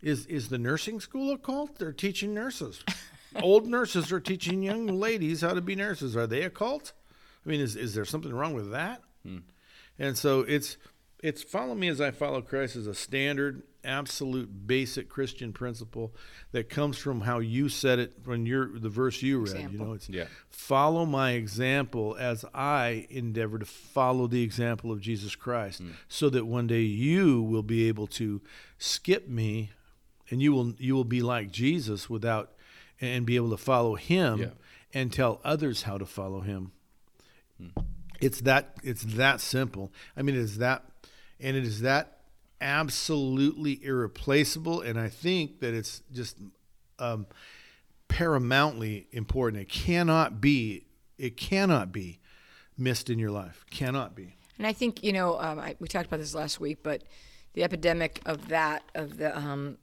[0.00, 1.78] is is the nursing school a cult?
[1.78, 2.82] They're teaching nurses.
[3.42, 6.16] Old nurses are teaching young ladies how to be nurses.
[6.16, 6.92] Are they a cult?
[7.44, 9.02] I mean, is is there something wrong with that?
[9.24, 9.40] Hmm.
[9.98, 10.78] And so it's
[11.22, 16.14] it's follow me as I follow Christ is a standard, absolute, basic Christian principle
[16.52, 19.72] that comes from how you said it when you're the verse you read.
[19.72, 20.26] You know, it's Yeah.
[20.48, 25.90] follow my example as I endeavor to follow the example of Jesus Christ, hmm.
[26.08, 28.40] so that one day you will be able to
[28.78, 29.70] skip me,
[30.30, 32.52] and you will you will be like Jesus without
[33.00, 34.50] and be able to follow Him Yeah.
[34.92, 36.72] and tell others how to follow Him.
[37.58, 37.68] Hmm.
[38.20, 39.92] It's that it's that simple.
[40.16, 40.84] I mean, it is that,
[41.40, 42.18] and it is that
[42.60, 44.80] absolutely irreplaceable.
[44.80, 46.38] And I think that it's just
[46.98, 47.26] um,
[48.08, 49.62] paramountly important.
[49.62, 50.84] It cannot be.
[51.16, 52.20] It cannot be
[52.76, 53.64] missed in your life.
[53.70, 54.36] Cannot be.
[54.56, 57.02] And I think you know um, I, we talked about this last week, but
[57.54, 59.78] the epidemic of that of the um,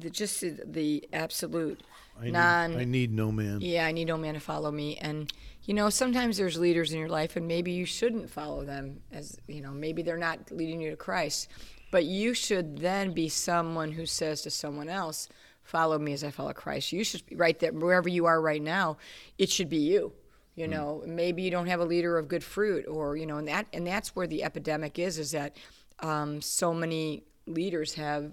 [0.00, 1.82] the just the, the absolute
[2.20, 3.60] I need, I need no man.
[3.60, 5.32] yeah I need no man to follow me and
[5.64, 9.38] you know sometimes there's leaders in your life and maybe you shouldn't follow them as
[9.46, 11.48] you know maybe they're not leading you to Christ,
[11.90, 15.28] but you should then be someone who says to someone else,
[15.62, 18.62] "Follow me as I follow Christ." You should be right there wherever you are right
[18.62, 18.98] now.
[19.38, 20.12] It should be you.
[20.54, 23.48] You know, maybe you don't have a leader of good fruit, or you know, and
[23.48, 25.18] that and that's where the epidemic is.
[25.18, 25.56] Is that
[26.00, 28.32] um, so many leaders have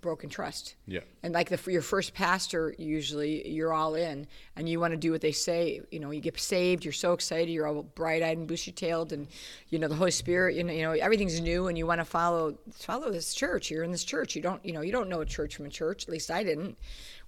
[0.00, 0.74] broken trust.
[0.86, 1.00] Yeah.
[1.22, 5.12] And like the your first pastor, usually you're all in, and you want to do
[5.12, 5.80] what they say.
[5.90, 9.28] You know, you get saved, you're so excited, you're all bright-eyed and bushy-tailed, and
[9.68, 10.56] you know the Holy Spirit.
[10.56, 13.70] You know, you know everything's new, and you want to follow follow this church.
[13.70, 14.34] You're in this church.
[14.34, 16.04] You don't, you know, you don't know a church from a church.
[16.04, 16.76] At least I didn't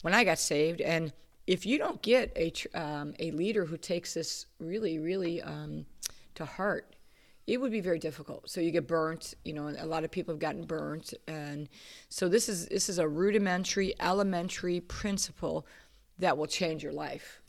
[0.03, 0.81] when I got saved.
[0.81, 1.13] And
[1.47, 5.87] if you don't get a um, a leader who takes this really, really um,
[6.35, 6.92] to heart,
[7.47, 8.49] it would be very difficult.
[8.49, 11.69] So you get burnt, you know, a lot of people have gotten burnt, and
[12.09, 15.67] so this is this is a rudimentary, elementary principle
[16.19, 17.43] that will change your life.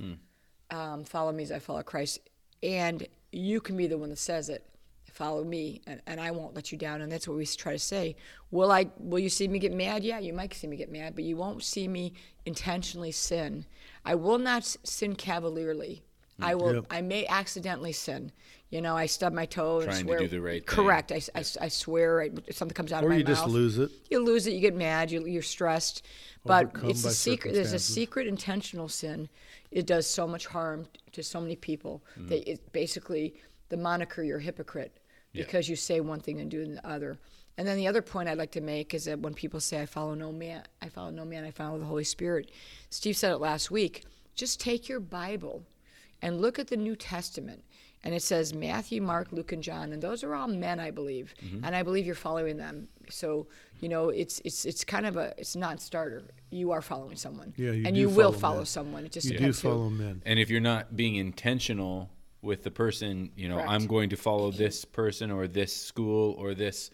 [0.72, 2.20] Um, follow me as I follow Christ,
[2.64, 4.66] and you can be the one that says it.
[5.12, 7.02] Follow me, and, and I won't let you down.
[7.02, 8.16] And that's what we try to say.
[8.50, 8.88] Will I?
[8.98, 10.04] Will you see me get mad?
[10.04, 12.14] Yeah, you might see me get mad, but you won't see me
[12.48, 13.66] intentionally sin.
[14.04, 16.02] I will not sin cavalierly.
[16.44, 16.76] I will.
[16.76, 16.86] Yep.
[16.90, 18.32] I may accidentally sin.
[18.70, 20.76] You know, I stub my toe and Trying to do the right thing.
[20.76, 21.12] Correct.
[21.12, 23.28] I, I, I swear I, something comes out Or of my mouth.
[23.28, 23.92] Or you just lose it.
[24.10, 24.54] You lose it.
[24.54, 25.12] You get mad.
[25.12, 26.04] You, you're stressed.
[26.44, 27.54] But Overcome it's a secret.
[27.54, 29.30] There's a secret intentional sin.
[29.70, 32.30] It does so much harm to so many people Mm-hmm.
[32.30, 33.36] that it's basically
[33.70, 35.00] the moniker you're a hypocrite
[35.34, 37.18] because you say one thing and do the other.
[37.58, 39.86] And then the other point I'd like to make is that when people say I
[39.86, 42.50] follow no man, I follow no man, I follow the Holy Spirit.
[42.90, 44.04] Steve said it last week.
[44.36, 45.64] Just take your Bible
[46.24, 47.64] and look at the New Testament.
[48.06, 51.34] And it says Matthew, Mark, Luke, and John, and those are all men, I believe,
[51.42, 51.64] Mm-hmm.
[51.64, 52.88] and I believe you're following them.
[53.10, 53.48] So
[53.80, 56.24] you know, it's it's it's kind of a it's non-starter.
[56.50, 58.66] You are following someone, Yeah, you and do you will follow follow men.
[58.66, 59.06] someone.
[59.06, 59.70] It just You do depends who.
[59.70, 60.22] follow men.
[60.26, 62.10] And if you're not being intentional
[62.42, 63.70] with the person, you know, Correct.
[63.72, 66.92] I'm going to follow this person or this school or this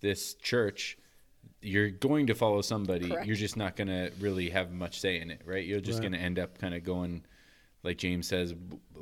[0.00, 0.96] this church,
[1.62, 3.08] you're going to follow somebody.
[3.08, 3.26] Correct.
[3.26, 5.64] You're just not going to really have much say in it, right?
[5.64, 6.10] You're just Right.
[6.10, 7.24] going to end up kind of going
[7.84, 8.54] like James says,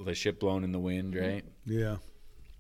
[0.05, 1.25] the ship blown in the wind, Mm-hmm.
[1.27, 1.45] right?
[1.65, 1.97] Yeah.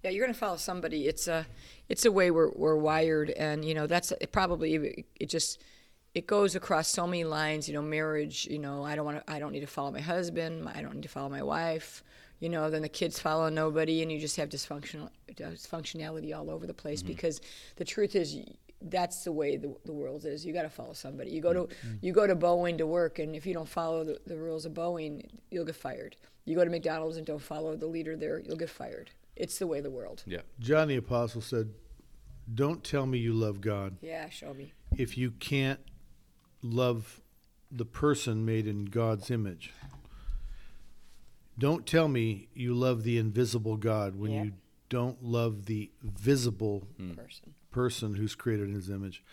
[0.02, 1.06] Yeah, you're going to follow somebody.
[1.06, 1.46] It's a,
[1.88, 5.62] it's a way we're, we're wired, and you know that's it probably it just
[6.14, 7.68] it goes across so many lines.
[7.68, 8.46] You know, marriage.
[8.50, 9.32] You know, I don't want to.
[9.32, 10.68] I don't need to follow my husband.
[10.74, 12.02] I don't need to follow my wife.
[12.40, 16.66] You know, then the kids follow nobody, and you just have dysfunctional dysfunctionality all over
[16.66, 17.02] the place.
[17.02, 17.40] Because
[17.76, 18.36] the truth is,
[18.90, 20.44] that's the way the, the world is.
[20.44, 21.30] You got to follow somebody.
[21.30, 21.96] You go to mm-hmm.
[22.00, 24.72] you go to Boeing to work, and if you don't follow the, the rules of
[24.72, 26.16] Boeing, you'll get fired.
[26.44, 29.10] You go to McDonald's and don't follow the leader there, you'll get fired.
[29.36, 30.22] It's the way of the world.
[30.26, 30.40] Yeah.
[30.60, 31.70] John the Apostle said,
[32.52, 34.72] Don't tell me you love God Yeah, show me.
[34.96, 35.80] if you can't
[36.62, 37.20] love
[37.70, 39.72] the person made in God's image.
[41.58, 44.42] Don't tell me you love the invisible God when Yeah.
[44.44, 44.52] you
[44.88, 47.16] don't love the visible mm.
[47.16, 47.54] Person.
[47.72, 49.24] Person who's created in his image.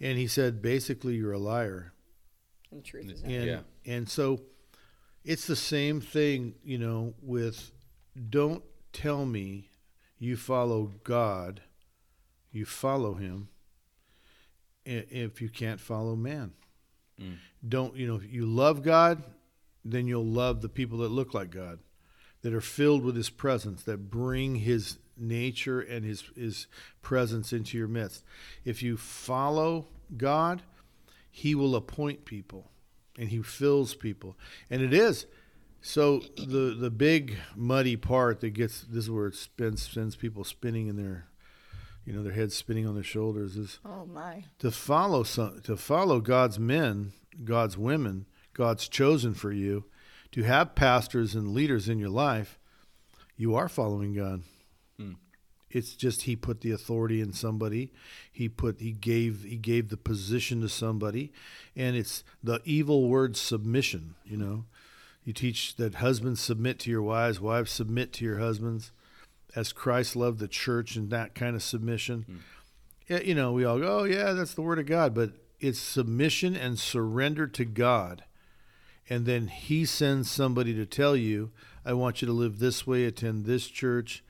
[0.00, 1.92] And he said, basically, you're a liar.
[2.70, 3.22] And the truth is.
[3.22, 3.60] And Yeah.
[3.84, 4.40] and so
[5.24, 7.72] it's the same thing, you know, with
[8.30, 9.70] don't tell me
[10.18, 11.62] you follow God,
[12.50, 13.48] you follow him
[14.84, 16.52] if you can't follow man.
[17.20, 17.38] Mm.
[17.66, 19.22] Don't, you know, if you love God,
[19.84, 21.78] then you'll love the people that look like God,
[22.42, 26.66] that are filled with his presence, that bring his nature and his his
[27.02, 28.24] presence into your midst.
[28.64, 30.62] If you follow God,
[31.30, 32.70] he will appoint people
[33.18, 34.36] and he fills people
[34.70, 35.26] and it is
[35.80, 40.42] so the the big muddy part that gets this is where it spins sends people
[40.44, 41.26] spinning in their
[42.04, 44.44] you know their heads spinning on their shoulders is Oh my.
[44.58, 47.12] to follow some to follow God's men,
[47.44, 49.84] God's women, God's chosen for you,
[50.32, 52.58] to have pastors and leaders in your life,
[53.36, 54.42] you are following God.
[55.74, 57.92] It's just he put the authority in somebody.
[58.30, 61.32] He put he gave he gave the position to somebody,
[61.74, 64.14] and it's the evil word submission.
[64.24, 64.64] You know,
[65.24, 68.92] you teach that husbands submit to your wives, wives submit to your husbands,
[69.56, 72.36] as Christ loved the church, and that kind of submission hmm.
[73.08, 75.80] yeah, you know, we all go, oh, yeah, that's the word of God, but it's
[75.80, 78.22] submission and surrender to God.
[79.08, 81.50] And then He sends somebody to tell you,
[81.84, 84.22] I want you to live this way, attend this church.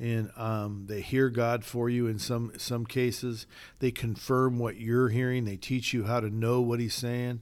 [0.00, 3.46] And um, they hear God for you in some some cases.
[3.80, 5.44] They confirm what you're hearing.
[5.44, 7.40] They teach you how to know what He's saying.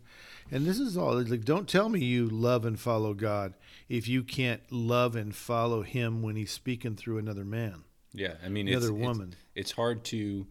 [0.50, 1.20] And this is all.
[1.22, 3.54] Like, don't tell me you love and follow God
[3.88, 7.84] if you can't love and follow Him when He's speaking through another man.
[8.14, 9.34] Yeah, I mean, Another it's, it's- woman.
[9.54, 10.46] It's, hard to,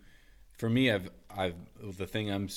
[0.57, 0.91] for me.
[0.91, 1.55] I've, I've
[1.97, 2.47] the thing I'm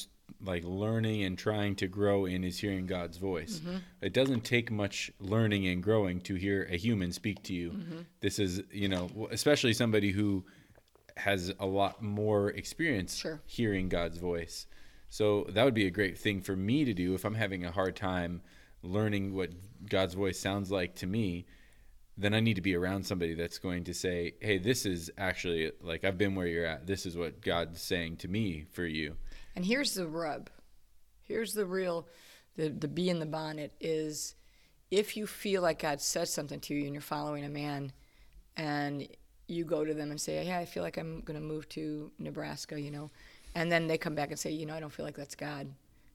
[0.45, 3.59] like learning and trying to grow in is hearing God's voice.
[3.59, 3.79] Mm-hmm.
[4.03, 7.71] It doesn't take much learning and growing to hear a human speak to you.
[7.71, 7.99] Mm-hmm.
[8.21, 10.45] This is, you know, especially somebody who
[11.17, 13.41] has a lot more experience Sure.
[13.47, 14.67] hearing God's voice.
[15.11, 17.73] So that would be a great thing for me to do if I'm having a
[17.73, 18.43] hard time
[18.83, 19.51] learning what
[19.89, 21.47] God's voice sounds like to me.
[22.17, 25.71] Then I need to be around somebody that's going to say, "Hey, this is actually
[25.81, 26.87] like I've been where you're at.
[26.87, 29.17] This is what God's saying to me for you."
[29.59, 30.51] And here's the rub.
[31.25, 32.07] Here's the real,
[32.55, 34.37] the the bee in the bonnet is,
[34.93, 37.91] if you feel like God said something to you and you're following a man,
[38.57, 39.09] and
[39.49, 42.13] you go to them and say, "Yeah, I feel like I'm going to move to
[42.21, 43.11] Nebraska," you know,
[43.57, 45.67] and then they come back and say, "You know, I don't feel like that's God."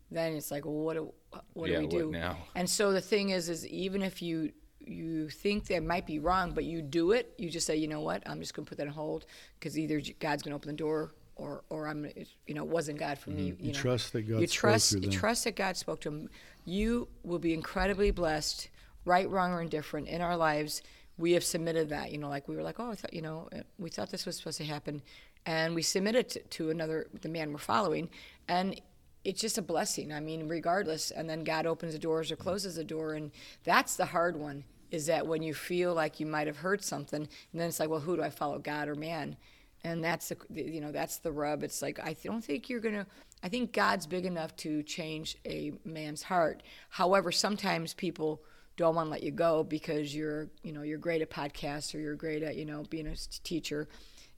[0.09, 1.13] Then it's like, well, what do
[1.51, 2.37] what Yeah, do we do now?
[2.55, 6.53] And so the thing is, is even if you you think that might be wrong,
[6.53, 8.77] but you do it, you just say, you know what, I'm just going to put
[8.77, 9.25] that on hold
[9.59, 12.05] because either God's going to open the door or or I'm,
[12.47, 13.43] you know, it wasn't God for me.
[13.43, 13.79] You, You know.
[13.79, 16.29] trust that God You spoke trust you trust that God spoke to him.
[16.65, 18.69] You will be incredibly blessed,
[19.05, 20.81] right, wrong, or indifferent in our lives.
[21.17, 22.11] We have submitted that.
[22.11, 24.25] You know, like we were like, oh, I thought, you know, uh, we thought this
[24.25, 25.01] was supposed to happen,
[25.45, 28.09] and we submitted to, to another the man we're following,
[28.47, 28.79] and
[29.23, 30.11] it's just a blessing.
[30.13, 33.31] I mean, regardless, and then God opens the doors or closes the door, and
[33.63, 34.63] that's the hard one.
[34.91, 37.89] Is that when you feel like you might have heard something, and then it's like,
[37.89, 39.37] well, who do I follow, God or man?
[39.83, 41.63] And that's the you know that's the rub.
[41.63, 43.05] It's like i don't think you're gonna
[43.43, 46.63] i think god's big enough to change a man's heart.
[46.89, 48.41] However sometimes people
[48.75, 51.99] don't want to let you go because you're you know you're great at podcasts or
[51.99, 53.87] you're great at you know being a teacher.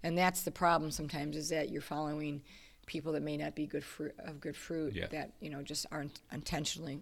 [0.04, 2.44] And that's the problem sometimes is that you're following
[2.86, 5.08] people that may not be good fruit of good fruit Yeah.
[5.08, 7.02] that you know just aren't intentionally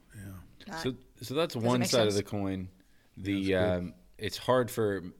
[0.67, 2.69] not So, so that's one make side of the coin.
[3.17, 5.13] The um, it's hard for m-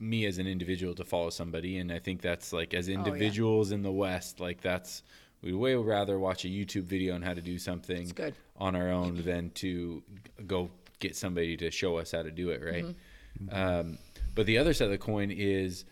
[0.00, 3.72] me as an individual to follow somebody, and I think that's like Oh, as individuals
[3.72, 5.02] in the West, like that's
[5.42, 8.34] we'd way rather watch a YouTube video on how to do something good.
[8.56, 10.02] on our own than to
[10.46, 12.84] go get somebody to show us how to do it, right?
[12.84, 13.54] Mm-hmm.
[13.54, 13.98] Um,
[14.34, 15.84] but the other side of the coin is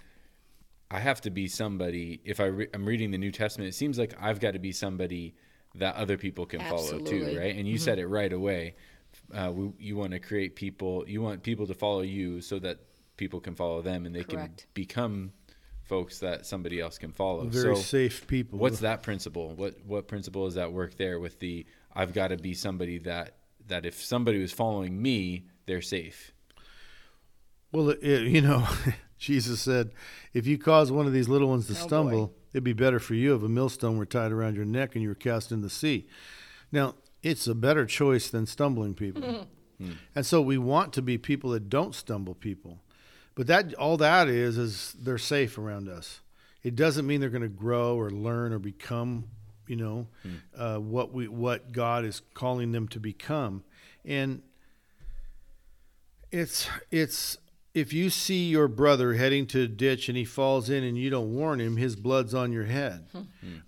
[0.90, 2.20] I have to be somebody.
[2.24, 4.72] If I re- I'm reading the New Testament, it seems like I've got to be
[4.72, 5.34] somebody
[5.74, 7.38] that other people can follow too, Mm-hmm.
[7.38, 7.56] right?
[7.56, 8.74] And you said it right away.
[9.34, 11.04] Uh, we, you want to create people.
[11.08, 12.78] You want people to follow you so that
[13.16, 15.32] people can follow them, and they can become
[15.82, 17.44] folks that somebody else can follow.
[17.44, 18.58] Very so, safe people.
[18.58, 19.54] what's that principle?
[19.54, 21.66] What what principle is that work there with the?
[21.94, 23.36] I've got to be somebody that
[23.68, 26.32] that if somebody was following me, they're safe.
[27.72, 28.66] Well, it, you know,
[29.18, 29.90] Jesus said,
[30.32, 31.86] if you cause one of these little ones to Oh, boy.
[31.86, 35.02] stumble, It'd be better for you if a millstone were tied around your neck and
[35.02, 36.06] you were cast in the sea.
[36.72, 39.46] Now, it's a better choice than stumbling people.
[39.78, 39.90] Hmm.
[40.14, 42.78] And so we want to be people that don't stumble people.
[43.36, 46.20] But that all that is is they're safe around us.
[46.64, 49.26] It doesn't mean they're going to grow or learn or become,
[49.68, 50.08] you know,
[50.56, 53.62] uh, what we what God is calling them to become.
[54.04, 54.42] And
[56.32, 57.38] it's it's
[57.74, 61.10] if you see your brother heading to a ditch and he falls in and you
[61.10, 63.06] don't warn him, his blood's on your head.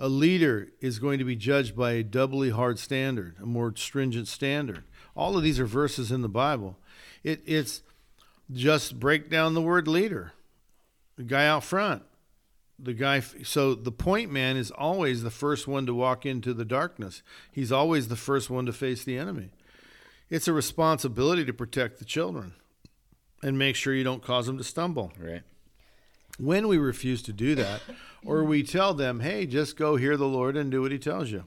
[0.00, 4.26] A leader is going to be judged by a doubly hard standard, a more stringent
[4.26, 4.84] standard.
[5.14, 6.78] All of these are verses in the Bible.
[7.22, 7.82] It, it's
[8.52, 10.32] just break down the word leader.
[11.16, 12.02] The guy out front.
[12.78, 16.64] The guy so the point man is always the first one to walk into the
[16.64, 17.22] darkness.
[17.50, 19.50] He's always the first one to face the enemy.
[20.30, 22.54] It's a responsibility to protect the children
[23.42, 25.12] and make sure you don't cause them to stumble.
[25.18, 25.42] Right.
[26.38, 27.80] When we refuse to do that,
[28.24, 31.32] or we tell them, hey, just go hear the Lord and do what he tells
[31.32, 31.44] you.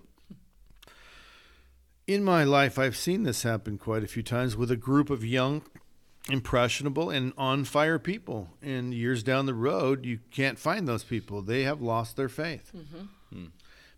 [2.07, 5.23] In my life, I've seen this happen quite a few times with a group of
[5.23, 5.61] young,
[6.29, 8.49] impressionable, and on fire people.
[8.61, 11.41] And years down the road, you can't find those people.
[11.41, 12.71] They have lost their faith.
[12.75, 13.05] Mm-hmm.
[13.35, 13.45] Hmm.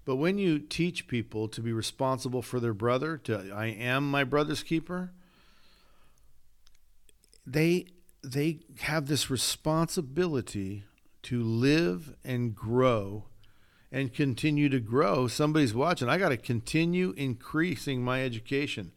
[0.05, 4.23] But when you teach people to be responsible for their brother, to I am my
[4.23, 5.11] brother's keeper,
[7.45, 7.87] they
[8.23, 10.83] they have this responsibility
[11.23, 13.25] to live and grow
[13.91, 15.27] and continue to grow.
[15.27, 16.09] Somebody's watching.
[16.09, 18.91] I got to continue increasing my education.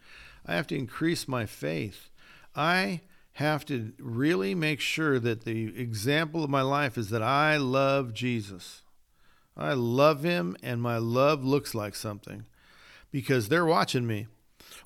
[0.44, 2.08] I have to increase my faith.
[2.54, 3.02] I
[3.36, 8.14] have to really make sure that the example of my life is that I love
[8.14, 8.82] Jesus.
[9.54, 12.46] I love him and my love looks like something
[13.10, 14.26] because they're watching me.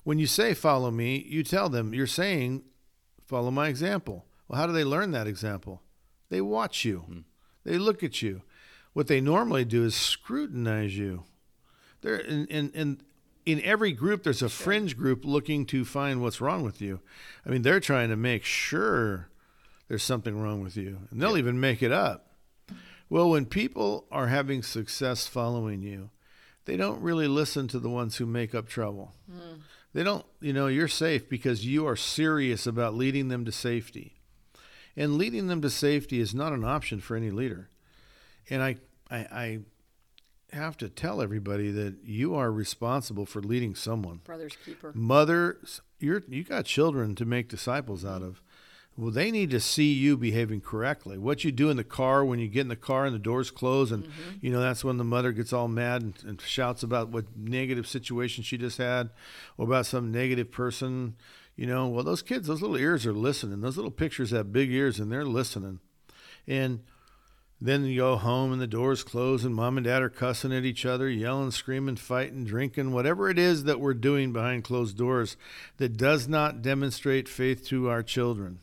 [0.03, 2.63] When you say follow me, you tell them you're saying
[3.25, 4.25] follow my example.
[4.49, 5.81] Well, how do they learn that example?
[6.29, 6.99] They watch you.
[6.99, 7.19] Hmm.
[7.63, 8.41] They look at you.
[8.91, 11.23] What they normally do is scrutinize you.
[12.01, 13.01] There in, in, in
[13.45, 16.99] in every group there's a fringe group looking to find what's wrong with you.
[17.45, 19.29] I mean, they're trying to make sure
[19.87, 20.99] there's something wrong with you.
[21.09, 22.27] And they'll even make it up.
[23.09, 26.11] Well, when people are having success following you,
[26.65, 29.13] they don't really listen to the ones who make up trouble.
[29.29, 29.59] Hmm.
[29.93, 34.15] They don't, you know, you're safe because you are serious about leading them to safety.
[34.95, 37.69] And leading them to safety is not an option for any leader.
[38.49, 38.77] And I,
[39.09, 39.59] I, I
[40.51, 44.21] have to tell everybody that you are responsible for leading someone.
[44.23, 44.91] Brother's keeper.
[44.93, 45.59] Mother,
[45.99, 48.41] you're you got children to make disciples out of.
[48.97, 51.17] Well, they need to see you behaving correctly.
[51.17, 53.49] What you do in the car when you get in the car and the doors
[53.49, 54.31] close, and mm-hmm.
[54.41, 57.87] you know that's when the mother gets all mad and, and shouts about what negative
[57.87, 59.09] situation she just had,
[59.57, 61.15] or about some negative person.
[61.55, 63.61] You know, well, those kids, those little ears are listening.
[63.61, 65.79] Those little pictures have big ears, and they're listening.
[66.47, 66.81] And
[67.63, 70.65] then you go home and the doors close and mom and dad are cussing at
[70.65, 75.37] each other, yelling, screaming, fighting, drinking, whatever it is that we're doing behind closed doors
[75.77, 78.59] that does not demonstrate faith to our children.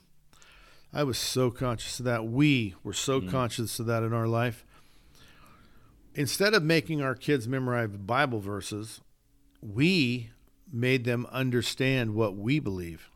[0.92, 2.26] I was so conscious of that.
[2.26, 3.28] We were so hmm.
[3.28, 4.64] conscious of that in our life.
[6.16, 9.00] Instead of making our kids memorize Bible verses,
[9.62, 10.30] we
[10.72, 13.08] made them understand what we believe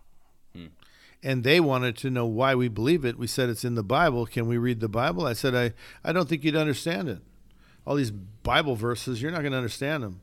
[1.22, 3.18] and they wanted to know why we believe it.
[3.18, 4.26] We said it's in the Bible.
[4.26, 5.24] Can we read the Bible?
[5.24, 7.20] I said, I, I don't think you'd understand it.
[7.86, 10.20] All these Bible verses, you're not going to understand them.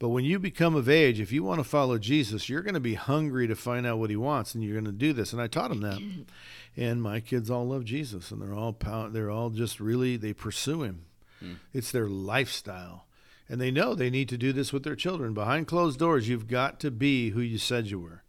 [0.00, 2.80] But when you become of age, if you want to follow Jesus, you're going to
[2.80, 5.32] be hungry to find out what he wants, and you're going to do this.
[5.32, 6.00] And I taught them that.
[6.76, 10.32] And my kids all love Jesus, and they're all pow- they're all just really they
[10.32, 11.04] pursue him.
[11.38, 11.52] Hmm.
[11.72, 13.06] It's their lifestyle,
[13.48, 16.28] and they know they need to do this with their children behind closed doors.
[16.28, 18.24] You've got to be who you said you were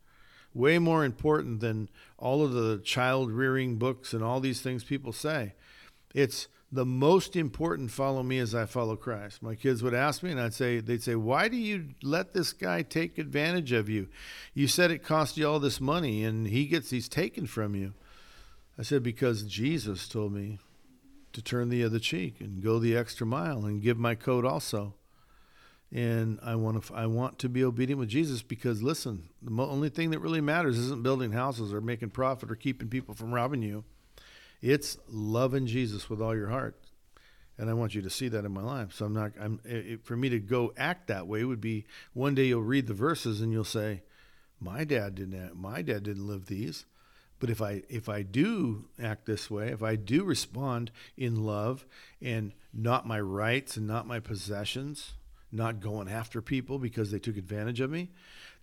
[0.55, 5.11] way more important than all of the child rearing books and all these things people
[5.11, 5.53] say.
[6.15, 9.43] It's the most important follow me as I follow Christ.
[9.43, 12.53] My kids would ask me and I'd say they'd say, "Why do you let this
[12.53, 14.07] guy take advantage of you?
[14.53, 17.93] You said it cost you all this money and he gets these taken from you."
[18.77, 20.57] I said because Jesus told me
[21.33, 24.95] to turn the other cheek and go the extra mile and give my coat also
[25.91, 29.89] and I want to I want to be obedient with Jesus because listen, the only
[29.89, 33.61] thing that really matters isn't building houses or making profit or keeping people from robbing
[33.61, 33.83] you.
[34.61, 36.75] It's loving Jesus with all your heart,
[37.57, 38.93] and I want you to see that in my life.
[38.93, 39.33] So I'm not.
[39.39, 42.87] I'm it, for me to go act that way would be one day you'll read
[42.87, 44.03] the verses and you'll say,
[44.59, 45.55] "My dad didn't.
[45.55, 46.85] My dad didn't live these."
[47.39, 51.85] But if I if I do act this way, if I do respond in love
[52.21, 55.14] and not my rights and not my possessions,
[55.51, 58.09] not going after people because they took advantage of me,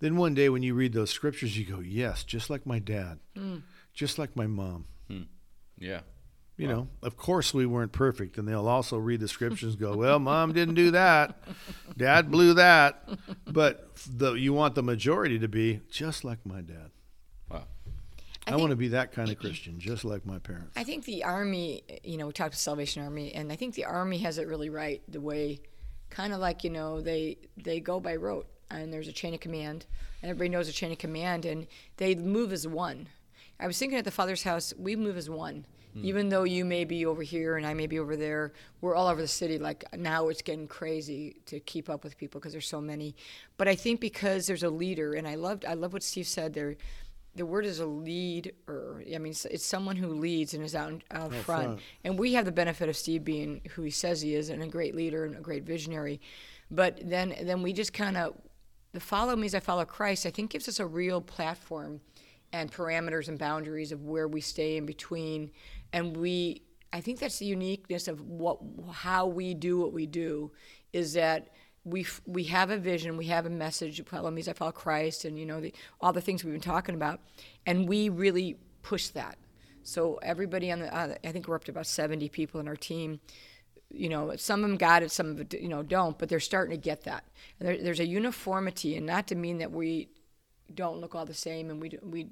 [0.00, 3.18] then one day when you read those scriptures, you go, yes, just like my dad,
[3.36, 3.58] hmm.
[3.94, 4.86] just like my mom.
[5.08, 5.22] Hmm.
[5.78, 6.00] Yeah.
[6.58, 9.72] You know, of course we weren't perfect, and they'll also read the scriptures.
[9.72, 11.36] and Go, well, mom didn't do that,
[11.96, 13.08] dad blew that,
[13.46, 16.90] but the you want the majority to be just like my dad.
[17.50, 17.64] Wow.
[18.46, 20.76] I, think- want to be that kind of Christian, just like my parents.
[20.76, 23.86] I think the Army, you know, we talked about Salvation Army, and I think the
[23.86, 25.02] Army has it really right.
[25.08, 25.60] The way,
[26.12, 29.40] kind of like you know, they they go by rote, and there's a chain of
[29.40, 29.86] command,
[30.20, 33.08] and everybody knows a chain of command, and they move as one.
[33.58, 35.64] I was thinking at the Father's house, we move as one.
[35.94, 36.04] Hmm.
[36.04, 39.08] Even though you may be over here and I may be over there, we're all
[39.08, 39.58] over the city.
[39.58, 43.14] Like now, it's getting crazy to keep up with people because there's so many.
[43.56, 46.54] But I think because there's a leader, and I loved, I love what Steve said
[46.54, 46.76] there
[47.34, 48.52] the word is a leader.
[48.68, 51.44] I mean, it's, someone who leads and is out, out front.
[51.44, 51.80] front.
[52.04, 54.66] And we have the benefit of Steve being who he says he is and a
[54.66, 56.20] great leader and a great visionary.
[56.70, 58.34] But then, then we just kind of,
[58.92, 62.00] the follow me as I follow Christ, I think gives us a real platform
[62.52, 65.50] and parameters and boundaries of where we stay in between.
[65.94, 66.62] And we,
[66.92, 68.58] I think that's the uniqueness of what,
[68.92, 70.52] how we do what we do,
[70.92, 71.48] is that
[71.84, 74.00] we we have a vision, we have a message.
[74.00, 77.20] As I follow Christ, and you know the, all the things we've been talking about,
[77.66, 79.38] and we really push that.
[79.82, 82.76] So everybody on the, uh, I think we're up to about seventy people in our
[82.76, 83.20] team.
[83.90, 86.70] You know, some of them got it, some of you know, don't, but they're starting
[86.70, 87.24] to get that.
[87.58, 90.08] And there, there's a uniformity, and not to mean that we
[90.74, 92.28] don't look all the same and we do, we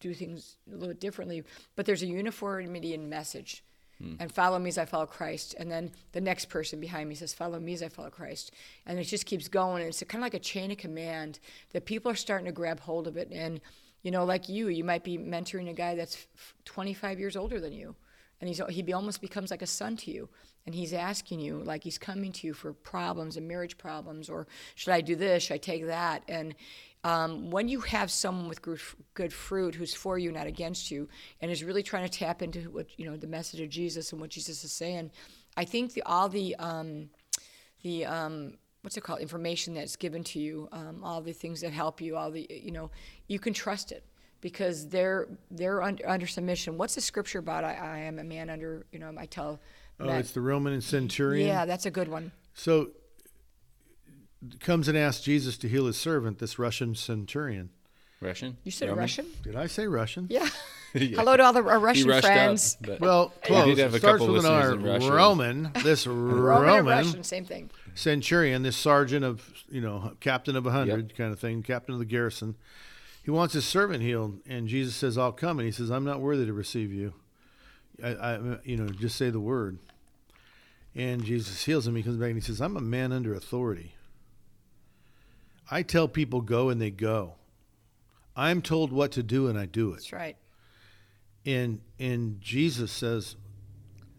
[0.00, 1.42] do things a little differently,
[1.76, 3.64] but there's a uniformity in message.
[4.02, 4.16] Mm.
[4.18, 5.54] And follow me as I follow Christ.
[5.58, 8.52] And then the next person behind me says, Follow me as I follow Christ.
[8.86, 9.82] And it just keeps going.
[9.82, 11.38] And it's kind of like a chain of command
[11.72, 13.28] that people are starting to grab hold of it.
[13.30, 13.60] And,
[14.02, 16.26] you know, like you, you might be mentoring a guy that's
[16.64, 17.94] 25 years older than you.
[18.40, 20.28] And he's, he almost becomes like a son to you.
[20.64, 24.46] And he's asking you, like he's coming to you for problems and marriage problems, or
[24.76, 25.44] should I do this?
[25.44, 26.22] Should I take that?
[26.28, 26.54] And
[27.04, 31.08] um, when you have someone with good, fruit who's for you, not against you,
[31.40, 34.20] and is really trying to tap into what you know the message of Jesus and
[34.20, 35.10] what Jesus is saying,
[35.56, 37.10] I think the, all the um,
[37.82, 41.72] the um, what's it called information that's given to you, um, all the things that
[41.72, 42.90] help you, all the you know,
[43.26, 44.04] you can trust it
[44.40, 46.78] because they're they're under, under submission.
[46.78, 47.64] What's the scripture about?
[47.64, 49.12] I, I am a man under you know.
[49.18, 49.60] I tell.
[50.02, 51.46] Oh, men- it's the Roman centurion.
[51.48, 52.32] yeah, that's a good one.
[52.54, 52.88] So
[54.60, 57.70] comes and asks Jesus to heal his servant, this Russian centurion.
[58.20, 58.56] Russian?
[58.64, 59.00] You said Roman?
[59.02, 59.26] Russian?
[59.42, 60.26] Did I say Russian?
[60.30, 60.48] Yeah.
[60.94, 61.16] Yeah.
[61.20, 62.76] Hello to all the our Russian rushed friends.
[62.82, 62.86] up.
[62.86, 63.64] But Well, We close.
[63.64, 65.10] did have a Starts couple with an R.
[65.10, 65.70] Roman.
[65.82, 67.70] This Roman, Roman, and Russian, same thing.
[67.94, 71.98] centurion, this sergeant of, you know, captain of a hundred kind of thing, captain of
[71.98, 72.56] the garrison.
[73.22, 76.20] He wants his servant healed, and Jesus says, "I'll come." And he says, "I'm not
[76.20, 77.14] worthy to receive you.
[78.04, 79.78] I, I you know, just say the word."
[80.94, 81.96] And Jesus heals him.
[81.96, 83.94] He comes back and he says, "I'm a man under authority.
[85.70, 87.34] I tell people go, and they go.
[88.36, 90.36] I'm told what to do, and I do it." That's right.
[91.46, 93.36] and and Jesus says,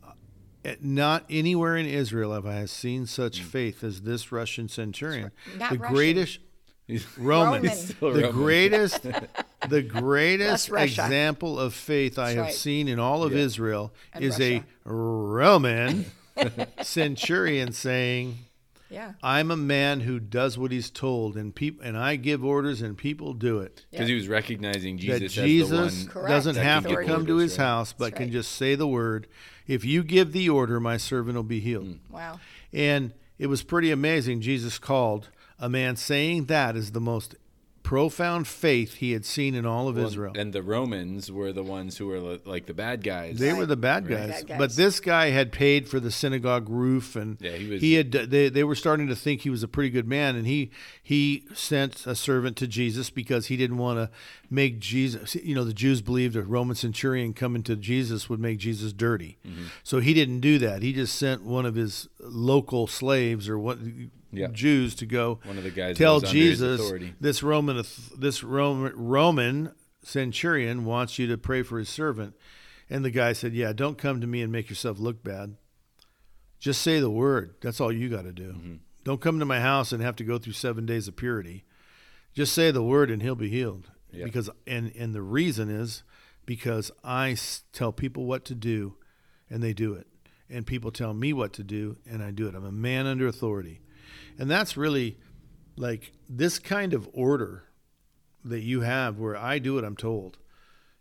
[0.03, 5.71] "Uh, "Not anywhere in Israel have I seen such faith as this Russian centurion, Not
[5.74, 5.93] the Russian.
[5.95, 6.39] greatest
[6.88, 7.76] He's Roman, Roman.
[7.76, 8.32] Still the Roman.
[8.32, 9.03] greatest,
[9.69, 12.53] the greatest example of faith I have right.
[12.53, 13.39] seen in all of Yeah.
[13.39, 16.05] Israel And is a Roman
[16.82, 18.38] centurion saying."
[18.90, 19.14] Yeah.
[19.24, 22.96] I'm a man who does what he's told, and people and I give orders, and
[22.96, 23.86] people do it.
[23.90, 26.30] Because he was recognizing that Jesus, Jesus as the one.
[26.30, 27.66] Doesn't That have to give come to his right.
[27.66, 29.28] house, but That's can just say the word.
[29.66, 31.86] If you give the order, my servant will be healed.
[31.86, 32.00] Mm.
[32.12, 32.40] Wow.
[32.72, 34.42] And it was pretty amazing.
[34.42, 35.30] Jesus called
[35.60, 37.36] a man saying that is the most
[37.84, 40.34] profound faith he had seen in all of Well, Israel.
[40.36, 43.38] And the Romans were the ones who were like the bad guys.
[43.40, 44.30] They were the bad Right.
[44.30, 44.44] guys.
[44.46, 48.12] Bad but this guy had paid for the synagogue roof, and Yeah, he was- had.
[48.32, 50.72] They, they were starting to think he was a pretty good man, and he
[51.04, 54.10] he sent a servant to Jesus because he didn't want to
[54.50, 55.36] make Jesus.
[55.36, 59.38] You know, the Jews believed a Roman centurion coming to Jesus would make Jesus dirty,
[59.46, 59.64] Mm-hmm.
[59.84, 60.82] so he didn't do that.
[60.84, 63.78] He just sent one of his local slaves or what
[64.34, 64.48] Yeah.
[64.48, 67.84] Jews to go One of the guys tell was under his Jesus this Roman
[68.18, 69.72] this Roman Roman
[70.02, 72.36] centurion wants you to pray for his servant.
[72.90, 75.56] And the guy said, "Yeah, don't come to me and make yourself look bad.
[76.60, 77.56] Just say the word.
[77.62, 78.52] That's all you got to do.
[78.52, 78.76] Mm-hmm.
[79.04, 81.66] Don't come to my house and have to go through 7 days of purity.
[82.34, 84.26] Just say the word and he'll be healed." Yeah.
[84.26, 86.04] Because and and the reason is
[86.46, 87.38] because I
[87.72, 88.96] tell people what to do
[89.50, 90.08] and they do it.
[90.50, 92.54] And people tell me what to do and I do it.
[92.54, 93.82] I'm a man under authority.
[94.38, 95.18] And that's really
[95.76, 97.64] like this kind of order
[98.46, 100.38] that you have where I do what I'm told.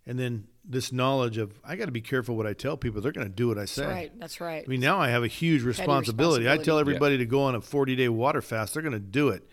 [0.05, 3.01] And then this knowledge of I got to be careful what I tell people.
[3.01, 3.81] They're going to do what I say.
[3.83, 4.19] That's right.
[4.19, 4.63] That's right.
[4.65, 6.47] I mean, now I have a huge responsibility.
[6.47, 6.65] I responsibility.
[6.65, 6.81] tell Yeah.
[6.81, 8.73] everybody to go on a 40 day water fast.
[8.73, 9.47] They're going to do it.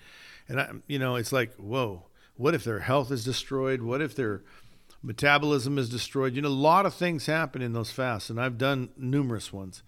[0.48, 2.06] And I, you know, it's like, whoa,
[2.36, 3.82] what if their health is destroyed?
[3.82, 4.42] What if their
[5.02, 6.34] Metabolism is destroyed.
[6.34, 9.82] You know, a lot of things happen in those fasts, and I've done numerous ones.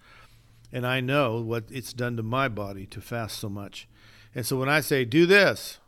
[0.72, 3.88] And I know what it's done to my body to fast so much.
[4.34, 5.78] And so when I say, do this,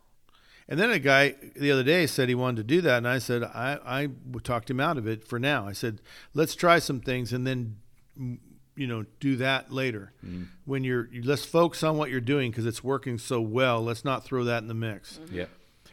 [0.69, 3.19] and then a guy the other day said he wanted to do that, and I
[3.19, 4.09] said I, I
[4.43, 5.67] talked him out of it for now.
[5.67, 6.01] I said
[6.33, 7.77] let's try some things and then
[8.77, 10.45] you know do that later mm-hmm.
[10.65, 13.83] when you're you, let's focus on what you're doing because it's working so well.
[13.83, 15.19] Let's not throw that in the mix.
[15.19, 15.37] Mm-hmm.
[15.37, 15.47] Yeah,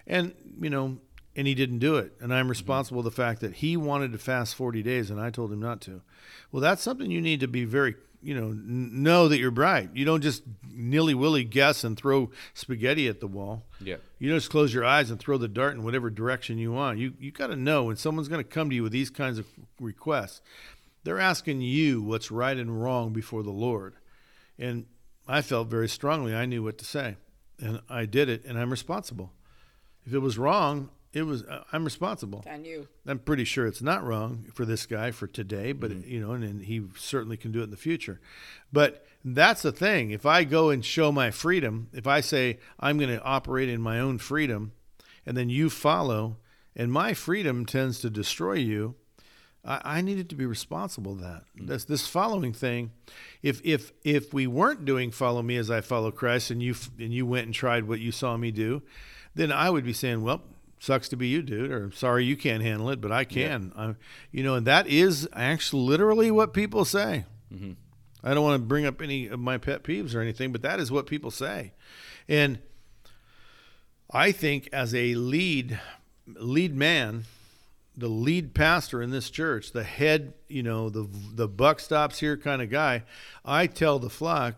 [0.08, 0.98] and you know,
[1.36, 3.10] and he didn't do it, and I'm responsible mm-hmm.
[3.10, 5.82] for the fact that he wanted to fast 40 days, and I told him not
[5.82, 6.02] to.
[6.52, 9.90] Well, that's something you need to be very you know know that you're right.
[9.94, 13.66] You don't just nilly willy guess and throw spaghetti at the wall.
[13.80, 13.98] Yeah.
[14.20, 17.00] You don't just close your eyes and throw the dart in whatever direction you want.
[17.00, 19.40] You you got to know when someone's going to come to you with these kinds
[19.40, 19.48] of
[19.80, 20.42] requests.
[21.04, 23.96] They're asking you what's right and wrong before the Lord.
[24.60, 24.86] And
[25.28, 27.18] I felt very strongly I knew what to say.
[27.60, 29.32] And I did it and I'm responsible.
[30.06, 32.44] If it was wrong, it was uh, I'm responsible.
[32.50, 32.88] On you.
[33.06, 36.10] I'm pretty sure it's not wrong for this guy for today, but mm-hmm.
[36.10, 38.22] you know, and, and, he certainly can do it in the future.
[38.72, 40.12] But that's the thing.
[40.12, 43.82] If I go and show my freedom, if I say I'm going to operate in
[43.82, 44.72] my own freedom,
[45.26, 46.38] and then you follow,
[46.76, 48.96] and my freedom tends to destroy you,
[49.66, 51.44] I, I needed to be responsible for that.
[51.58, 51.68] Mm-hmm.
[51.68, 52.92] This this following thing,
[53.42, 57.14] if if if we weren't doing follow me as I follow Christ, and you and
[57.14, 58.82] you went and tried what you saw me do,
[59.36, 60.42] then I would be saying, well
[60.82, 63.72] sucks to be you, dude, or sorry you can't handle it, but I can.
[63.76, 63.82] Yeah.
[63.84, 63.96] I,
[64.32, 67.26] you know, and that is actually literally what people say.
[67.54, 67.74] Mm-hmm.
[68.24, 70.80] I don't want to bring up any of my pet peeves or anything, but that
[70.80, 71.74] is what people say.
[72.28, 72.60] And
[74.12, 75.80] I think as a lead
[76.26, 77.26] lead man,
[77.96, 82.38] the lead pastor in this church, the head, you know, the the buck stops here
[82.38, 83.04] kind of guy,
[83.46, 84.56] I tell the flock,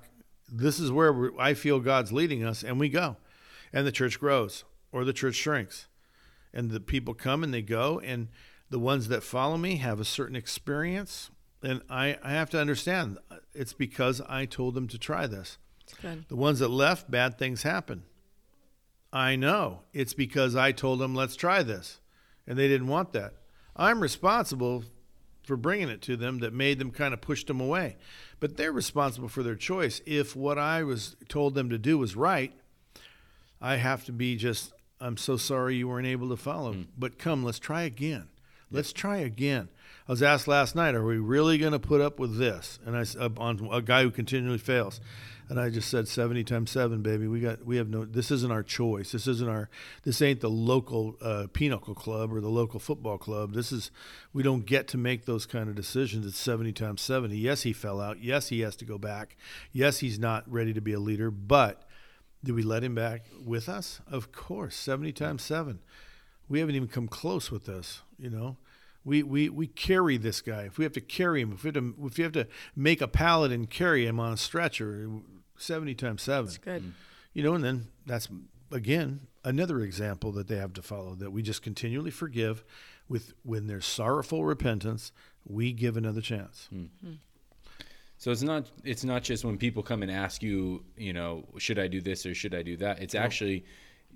[0.50, 3.18] this is where I feel God's leading us, and we go,
[3.74, 4.64] and the church grows
[4.94, 5.88] or the church shrinks
[6.54, 8.28] and the people come and they go and
[8.70, 11.30] the ones that follow me have a certain experience
[11.64, 13.18] and I, I have to understand
[13.54, 15.58] it's because I told them to try this.
[16.28, 18.04] The ones that left, bad things happen.
[19.12, 22.00] I know it's because I told them let's try this,
[22.48, 23.34] and they didn't want that.
[23.76, 24.84] I'm responsible
[25.44, 27.98] for bringing it to them that made them kind of pushed them away,
[28.40, 30.02] but they're responsible for their choice.
[30.06, 32.54] If what I was told them to do was right,
[33.62, 34.73] I have to be just
[35.04, 36.74] I'm so sorry you weren't able to follow.
[36.74, 36.88] Mm.
[36.98, 38.30] But come, let's try again.
[38.72, 39.68] Let's try again.
[40.08, 42.80] I was asked last night, are we really going to put up with this?
[42.86, 45.00] And I uh, on a guy who continually fails.
[45.50, 47.28] And I just said 70 times 7, baby.
[47.28, 49.12] We got we have no this isn't our choice.
[49.12, 49.70] This isn't our
[50.04, 53.54] this ain't the local uh, pinochle club or the local football club.
[53.54, 53.92] This is
[54.32, 56.26] we don't get to make those kind of decisions.
[56.26, 57.38] It's 70 times 70.
[57.38, 58.24] Yes, he fell out.
[58.24, 59.36] Yes, he has to go back.
[59.74, 61.84] Yes, he's not ready to be a leader, but
[62.44, 64.02] do we let him back with us?
[64.10, 65.80] Of course, 70 times 7.
[66.50, 68.58] We haven't even come close with this, you know.
[69.06, 70.64] We, we, we carry this guy.
[70.64, 73.02] If we have to carry him, if we have to, if you have to make
[73.02, 75.10] a pallet and carry him on a stretcher,
[75.58, 76.46] 70 times 7.
[76.46, 76.94] That's good.
[77.34, 78.30] You know, and then that's,
[78.72, 82.64] again, another example that they have to follow that we just continually forgive
[83.10, 85.12] with when there's sorrowful repentance,
[85.46, 86.70] we give another chance.
[86.74, 87.14] Mm-hmm.
[88.24, 91.78] So it's not it's not just when people come and ask you, you know, should
[91.78, 93.02] I do this or should I do that?
[93.02, 93.66] It's actually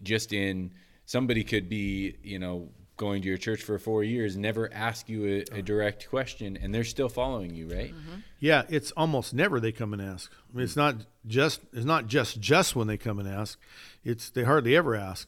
[0.01, 0.71] just in
[1.05, 5.43] somebody could be, you know, going to your church for four years, never ask you
[5.51, 7.93] a, a direct question, and they're still following you, right?
[7.93, 8.19] Mm-hmm.
[8.39, 10.31] Yeah, it's almost never they come and ask.
[10.31, 10.95] I mean, it's not
[11.25, 13.59] just it's not just just when they come and ask.
[14.05, 15.27] It's they hardly ever ask.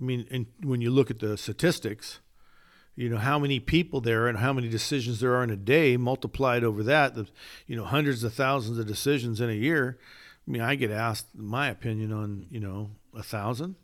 [0.00, 2.20] I mean, and when you look at the statistics,
[2.96, 5.98] you know how many people there and how many decisions there are in a day
[5.98, 7.28] multiplied over that the
[7.66, 9.98] you know hundreds of thousands of decisions in a year.
[10.48, 13.76] I mean i get asked my opinion on you know a thousand.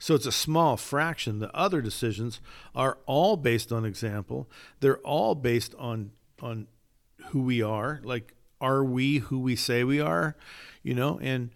[0.00, 1.40] So it's a small fraction.
[1.40, 2.40] The other decisions
[2.72, 4.48] are all based on example.
[4.80, 6.66] They're all based on on
[7.30, 8.00] who we are.
[8.04, 10.36] Like are we who we say we are?
[10.82, 11.50] You know and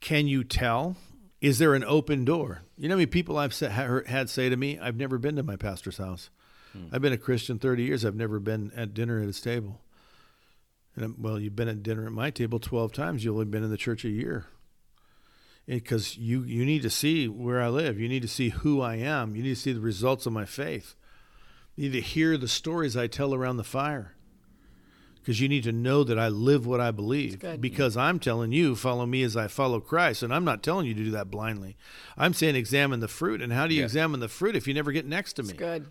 [0.00, 0.96] can you tell
[1.44, 2.62] is there an open door?
[2.78, 5.56] You know how many people I've had say to me, I've never been to my
[5.56, 6.30] pastor's house.
[6.72, 6.86] Hmm.
[6.90, 8.02] I've been a Christian 30 years.
[8.02, 9.82] I've never been at dinner at his table.
[10.96, 13.24] And well, you've been at dinner at my table 12 times.
[13.24, 14.46] You've only been in the church a year.
[15.66, 18.00] Because you, you need to see where I live.
[18.00, 19.36] You need to see who I am.
[19.36, 20.94] You need to see the results of my faith.
[21.76, 24.13] You need to hear the stories I tell around the fire
[25.24, 27.42] because you need to know that I live what I believe.
[27.58, 30.22] Because I'm telling you, follow me as I follow Christ.
[30.22, 31.78] And I'm not telling you to do that blindly.
[32.18, 33.40] I'm saying examine the fruit.
[33.40, 33.86] And how do you yeah.
[33.86, 35.48] examine the fruit if you never get next to me?
[35.48, 35.86] That's good.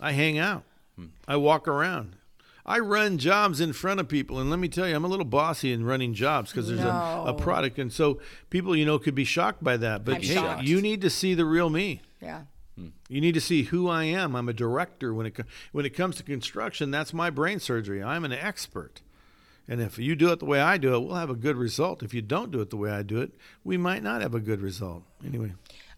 [0.00, 0.62] I hang out,
[0.96, 1.08] hmm.
[1.26, 2.16] I walk around.
[2.64, 5.24] I run jobs in front of people, and let me tell you, I'm a little
[5.24, 6.90] bossy in running jobs because there's no.
[6.90, 8.20] a, a, product, and so
[8.50, 10.04] people, you know, could be shocked by that.
[10.04, 10.64] But I'm hey, shocked.
[10.64, 12.02] you need to see the real me.
[12.20, 12.42] Yeah.
[13.08, 14.34] You need to see who I am.
[14.36, 15.36] I'm a director when it
[15.72, 16.90] when it comes to construction.
[16.90, 18.02] That's my brain surgery.
[18.02, 19.00] I'm an expert.
[19.70, 22.02] And if you do it the way I do it, we'll have a good result.
[22.02, 23.32] If you don't do it the way I do it,
[23.64, 25.02] we might not have a good result.
[25.24, 25.52] Anyway,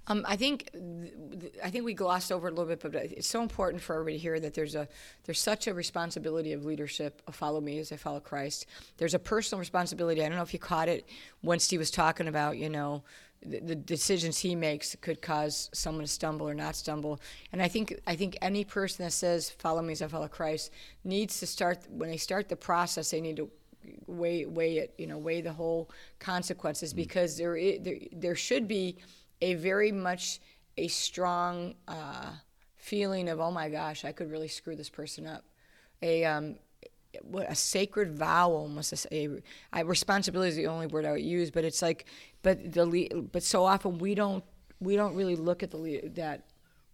[0.09, 3.29] Um, I think th- th- I think we glossed over a little bit, but it's
[3.29, 4.89] so important for everybody here that there's a
[5.25, 7.23] there's such a responsibility of leadership.
[7.29, 8.67] Of follow me as I follow Christ.
[8.97, 10.25] There's a personal responsibility.
[10.25, 11.07] I don't know if you caught it
[11.43, 13.05] when Steve was talking about you know
[13.45, 17.21] the, the decisions he makes could cause someone to stumble or not stumble.
[17.53, 20.73] And I think I think any person that says follow me as I follow Christ
[21.05, 23.11] needs to start when they start the process.
[23.11, 23.51] They need to
[24.07, 24.95] weigh weigh it.
[24.99, 28.97] You know weigh the whole consequences because there there there should be
[29.41, 30.41] a very much
[30.77, 32.31] a strong uh,
[32.77, 35.45] feeling of oh my gosh I could really screw this person up
[36.03, 36.57] a um,
[37.23, 39.29] what a sacred vow almost a, a,
[39.73, 42.07] I, responsibility is the only word I would use but it's like
[42.43, 44.45] but the but so often we don't
[44.81, 46.45] we don't really look at the that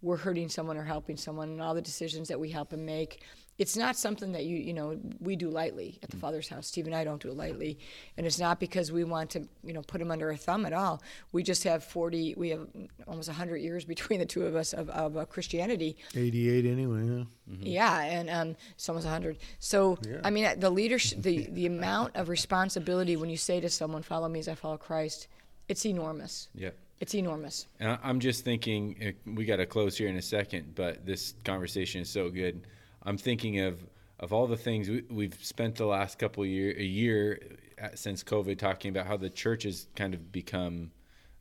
[0.01, 3.21] we're hurting someone or helping someone and all the decisions that we help them make
[3.57, 6.85] it's not something that you you know we do lightly at the father's house steve
[6.85, 7.77] and i don't do it lightly
[8.15, 10.73] and it's not because we want to you know put him under a thumb at
[10.73, 11.01] all
[11.31, 12.67] we just have 40 we have
[13.07, 17.05] almost 100 years between the two of us of, of uh, christianity 88 anyway.
[17.07, 17.23] Yeah.
[17.61, 19.37] yeah, and um, it's almost 100.
[19.59, 24.03] So, I mean, the leadership, the, the amount of responsibility when you say to someone,
[24.03, 25.27] follow me as I follow Christ,
[25.69, 26.49] it's enormous.
[26.53, 27.67] yeah It's enormous.
[27.79, 28.81] And I- I'm just thinking,
[29.25, 32.67] uh, we got to close here in a second, but this conversation is so good.
[33.07, 33.79] I'm thinking of
[34.19, 37.39] of all the things we, we've spent the last couple of year a year
[37.81, 40.91] uh, since COVID talking about how the church has kind of become,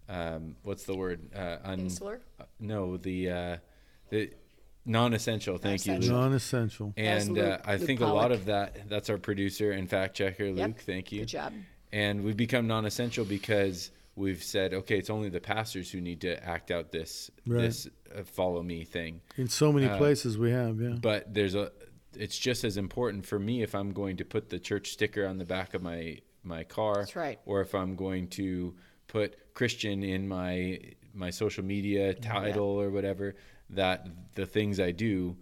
[0.08, 1.20] um, what's the word?
[1.34, 2.20] Uh, un, Insular?
[2.40, 3.56] uh, no, the uh,
[4.10, 4.30] the
[4.84, 5.58] non-essential.
[5.58, 6.10] Thank you, Luke.
[6.10, 6.92] Non-essential.
[6.94, 6.94] Non-essential.
[6.96, 8.88] And uh, Luke- I Luke think a lot of that.
[8.88, 10.78] That's our producer and fact checker, Luke.
[10.80, 11.20] Thank you.
[11.20, 11.52] Good job.
[11.92, 16.42] And we've become non-essential because we've said, okay, it's only the pastors who need to
[16.44, 17.60] act out this Right.
[17.62, 17.86] this
[18.16, 19.20] uh, follow me thing.
[19.36, 20.96] In so many Uh, places we have, yeah.
[21.00, 21.70] But there's a.
[22.18, 25.36] It's just as important for me if I'm going to put the church sticker on
[25.38, 26.94] the back of my my car.
[26.96, 27.38] That's right.
[27.44, 28.74] Or if I'm going to
[29.06, 30.80] put Christian in my
[31.12, 33.34] my social media title or whatever,
[33.70, 35.36] that the things I do,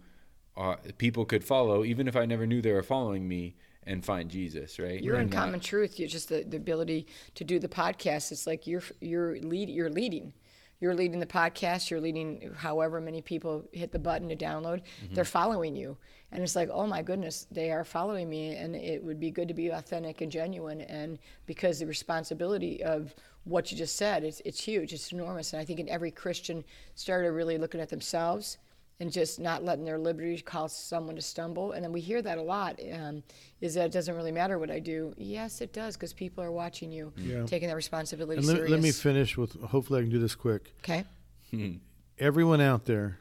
[0.55, 3.55] are, people could follow even if I never knew they were following me
[3.85, 4.79] and find Jesus.
[4.79, 5.01] Right.
[5.01, 5.99] You're in And common truth.
[5.99, 8.31] You're just the, the ability to do the podcast.
[8.31, 10.33] It's like you're you're lead you're leading.
[10.79, 11.89] You're leading the podcast.
[11.89, 14.81] You're leading however many people hit the button to download.
[14.81, 15.13] Mm-hmm.
[15.13, 15.97] They're following you,
[16.31, 19.47] and it's like, oh my goodness, they are following me, and it would be good
[19.47, 20.81] to be authentic and genuine.
[20.81, 23.15] And because the responsibility of
[23.45, 24.91] what you just said, it's it's huge.
[24.91, 25.53] It's enormous.
[25.53, 26.63] And I think in every Christian
[26.95, 28.57] started really looking at themselves
[28.99, 31.73] and just not letting their liberty cause someone to stumble.
[31.73, 32.79] And then we hear that a lot.
[32.93, 33.23] Um,
[33.59, 35.13] is that it doesn't really matter what I do?
[35.17, 37.45] Yes, it does because people are watching you, Yeah.
[37.45, 39.59] taking that responsibility And let, let me finish with.
[39.61, 40.73] Hopefully, I can do this quick.
[40.79, 41.03] okay.
[42.17, 43.19] Everyone out there,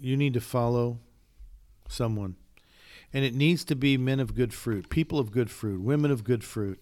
[0.00, 0.98] you need to follow
[1.88, 2.34] someone,
[3.12, 6.24] and it needs to be men of good fruit, people of good fruit, women of
[6.24, 6.80] good fruit.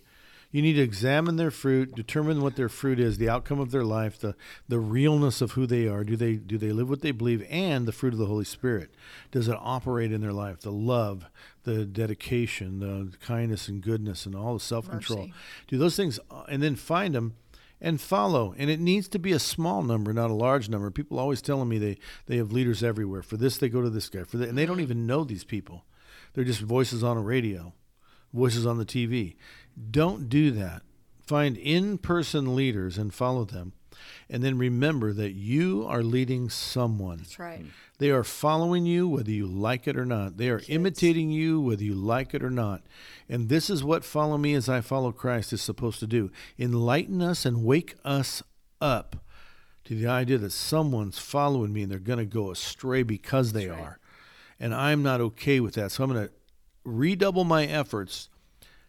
[0.52, 3.84] You need to examine their fruit, determine what their fruit is, the outcome of their
[3.84, 4.36] life, the
[4.68, 6.04] the realness of who they are.
[6.04, 8.90] Do they do they live what they believe, and the fruit of the Holy Spirit?
[9.30, 10.60] Does it operate in their life?
[10.60, 11.24] The love,
[11.64, 15.20] the dedication, the kindness and goodness, and all the self control.
[15.20, 15.34] Mercy.
[15.68, 17.34] Do those things, uh, and then find them
[17.80, 18.54] and follow.
[18.56, 20.90] And it needs to be a small number, not a large number.
[20.90, 23.22] People always telling me they they have leaders everywhere.
[23.22, 24.24] For this, they go to this guy.
[24.24, 25.84] For that, and they don't even know these people.
[26.34, 27.74] They're just voices on a radio,
[28.32, 29.36] voices on the TV.
[29.90, 30.82] Don't do that.
[31.26, 33.72] Find in-person leaders and follow them.
[34.28, 37.18] And then remember that you are leading someone.
[37.18, 37.60] That's right.
[37.60, 37.68] Hmm.
[37.98, 40.36] They are following you whether you like it or not.
[40.36, 42.82] They are imitating you whether you like it or not.
[43.28, 47.22] And this is what follow me as I follow Christ is supposed to do enlighten
[47.22, 48.42] us and wake us
[48.80, 49.16] up
[49.84, 53.68] to the idea that someone's following me and they're going to go astray because they
[53.68, 53.98] are.
[54.58, 55.92] And I'm not okay with that.
[55.92, 56.32] So I'm going to
[56.84, 58.28] redouble my efforts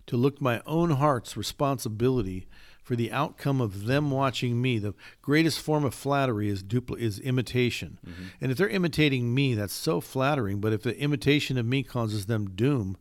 [0.07, 2.47] to look my own heart's responsibility
[2.83, 4.77] for the outcome of them watching me.
[4.77, 7.99] The greatest form of flattery is dupli- is imitation.
[8.05, 8.23] Mm-hmm.
[8.41, 10.59] And if they're imitating me, that's so flattering.
[10.59, 12.97] But if the imitation of me causes them doom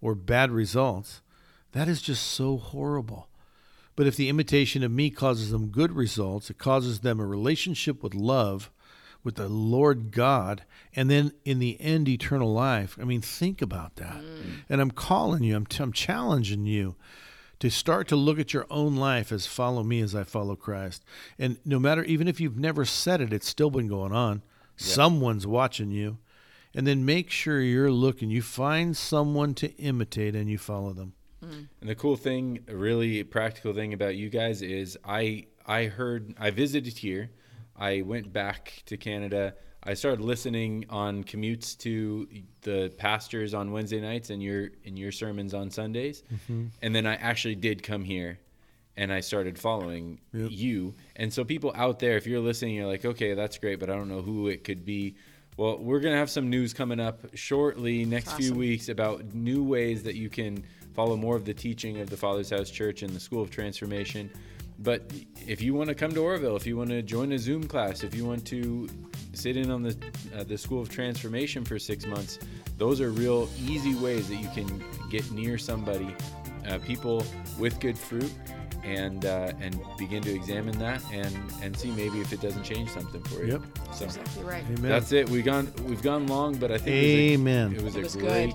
[0.00, 1.20] or bad results,
[1.72, 3.28] that is just so horrible.
[3.94, 8.02] But if the imitation of me causes them good results, it causes them a relationship
[8.02, 8.70] with love,
[9.24, 10.64] with the Lord God,
[10.94, 12.96] and then in the end, eternal life.
[13.00, 14.16] I mean, think about that.
[14.16, 14.62] Mm.
[14.68, 16.96] And I'm calling you, I'm, t- I'm challenging you
[17.60, 21.04] to start to look at your own life as follow me as I follow Christ.
[21.38, 24.42] And no matter, even if you've never said it, it's still been going on.
[24.76, 26.18] Someone's watching you.
[26.74, 28.30] And then make sure you're looking.
[28.30, 31.14] You find someone to imitate and you follow them.
[31.44, 31.68] Mm.
[31.80, 36.50] And the cool thing, really practical thing about you guys is I I heard I
[36.50, 37.30] visited here.
[37.78, 39.54] I went back to Canada.
[39.84, 42.28] I started listening on commutes to
[42.62, 46.66] the pastors on Wednesday nights and your and your sermons on Sundays, Mm-hmm.
[46.82, 48.38] and then I actually did come here,
[48.96, 50.48] and I started following Yep.
[50.50, 50.94] you.
[51.16, 53.94] And so people out there, if you're listening, you're like, okay, that's great, but I
[53.94, 55.14] don't know who it could be.
[55.56, 60.02] Well, we're gonna have some news coming up shortly, next few weeks, about new ways
[60.02, 60.64] that you can
[60.94, 64.28] follow more of the teaching of the Father's House Church and the School of Transformation.
[64.78, 65.12] But
[65.46, 68.04] if you want to come to Oroville, if you want to join a Zoom class,
[68.04, 68.88] if you want to
[69.32, 69.96] sit in on the
[70.36, 72.38] uh, the School of Transformation for six months,
[72.76, 76.14] those are real easy ways that you can get near somebody,
[76.68, 77.24] uh, people
[77.58, 78.32] with good fruit,
[78.84, 82.88] and uh, and begin to examine that and and see maybe if it doesn't change
[82.90, 83.54] something for you.
[83.54, 83.62] Yep.
[83.94, 84.62] So Exactly right.
[84.64, 84.82] Amen.
[84.90, 85.28] that's it.
[85.28, 87.74] We've gone we've gone long, but I think it Amen.
[87.74, 88.54] was a, it was It a was good.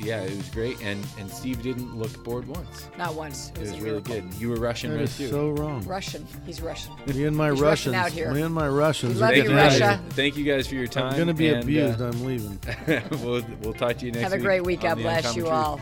[0.00, 0.08] Great.
[0.08, 2.88] Yeah, it was great, and and Steve didn't look bored once.
[2.98, 3.50] Not once.
[3.50, 4.24] It It was, was really good.
[4.34, 5.28] You were Russian, That right is too.
[5.28, 5.82] so wrong.
[5.86, 6.26] Russian.
[6.46, 6.92] He's Russian.
[7.06, 7.94] Me and my He's Russian Russians.
[7.94, 8.32] out here.
[8.32, 9.14] Me and my Russians.
[9.14, 9.80] We love Thank you, you, getting out guys.
[9.80, 10.02] Russia.
[10.10, 11.10] Thank you guys for your time.
[11.10, 12.00] I'm going to be and, uh, abused.
[12.00, 12.58] I'm leaving.
[13.22, 14.30] we'll we'll talk to you next time.
[14.30, 14.78] Have a week great week.
[14.84, 15.52] on God bless Uncommon you Truth.
[15.52, 15.80] all.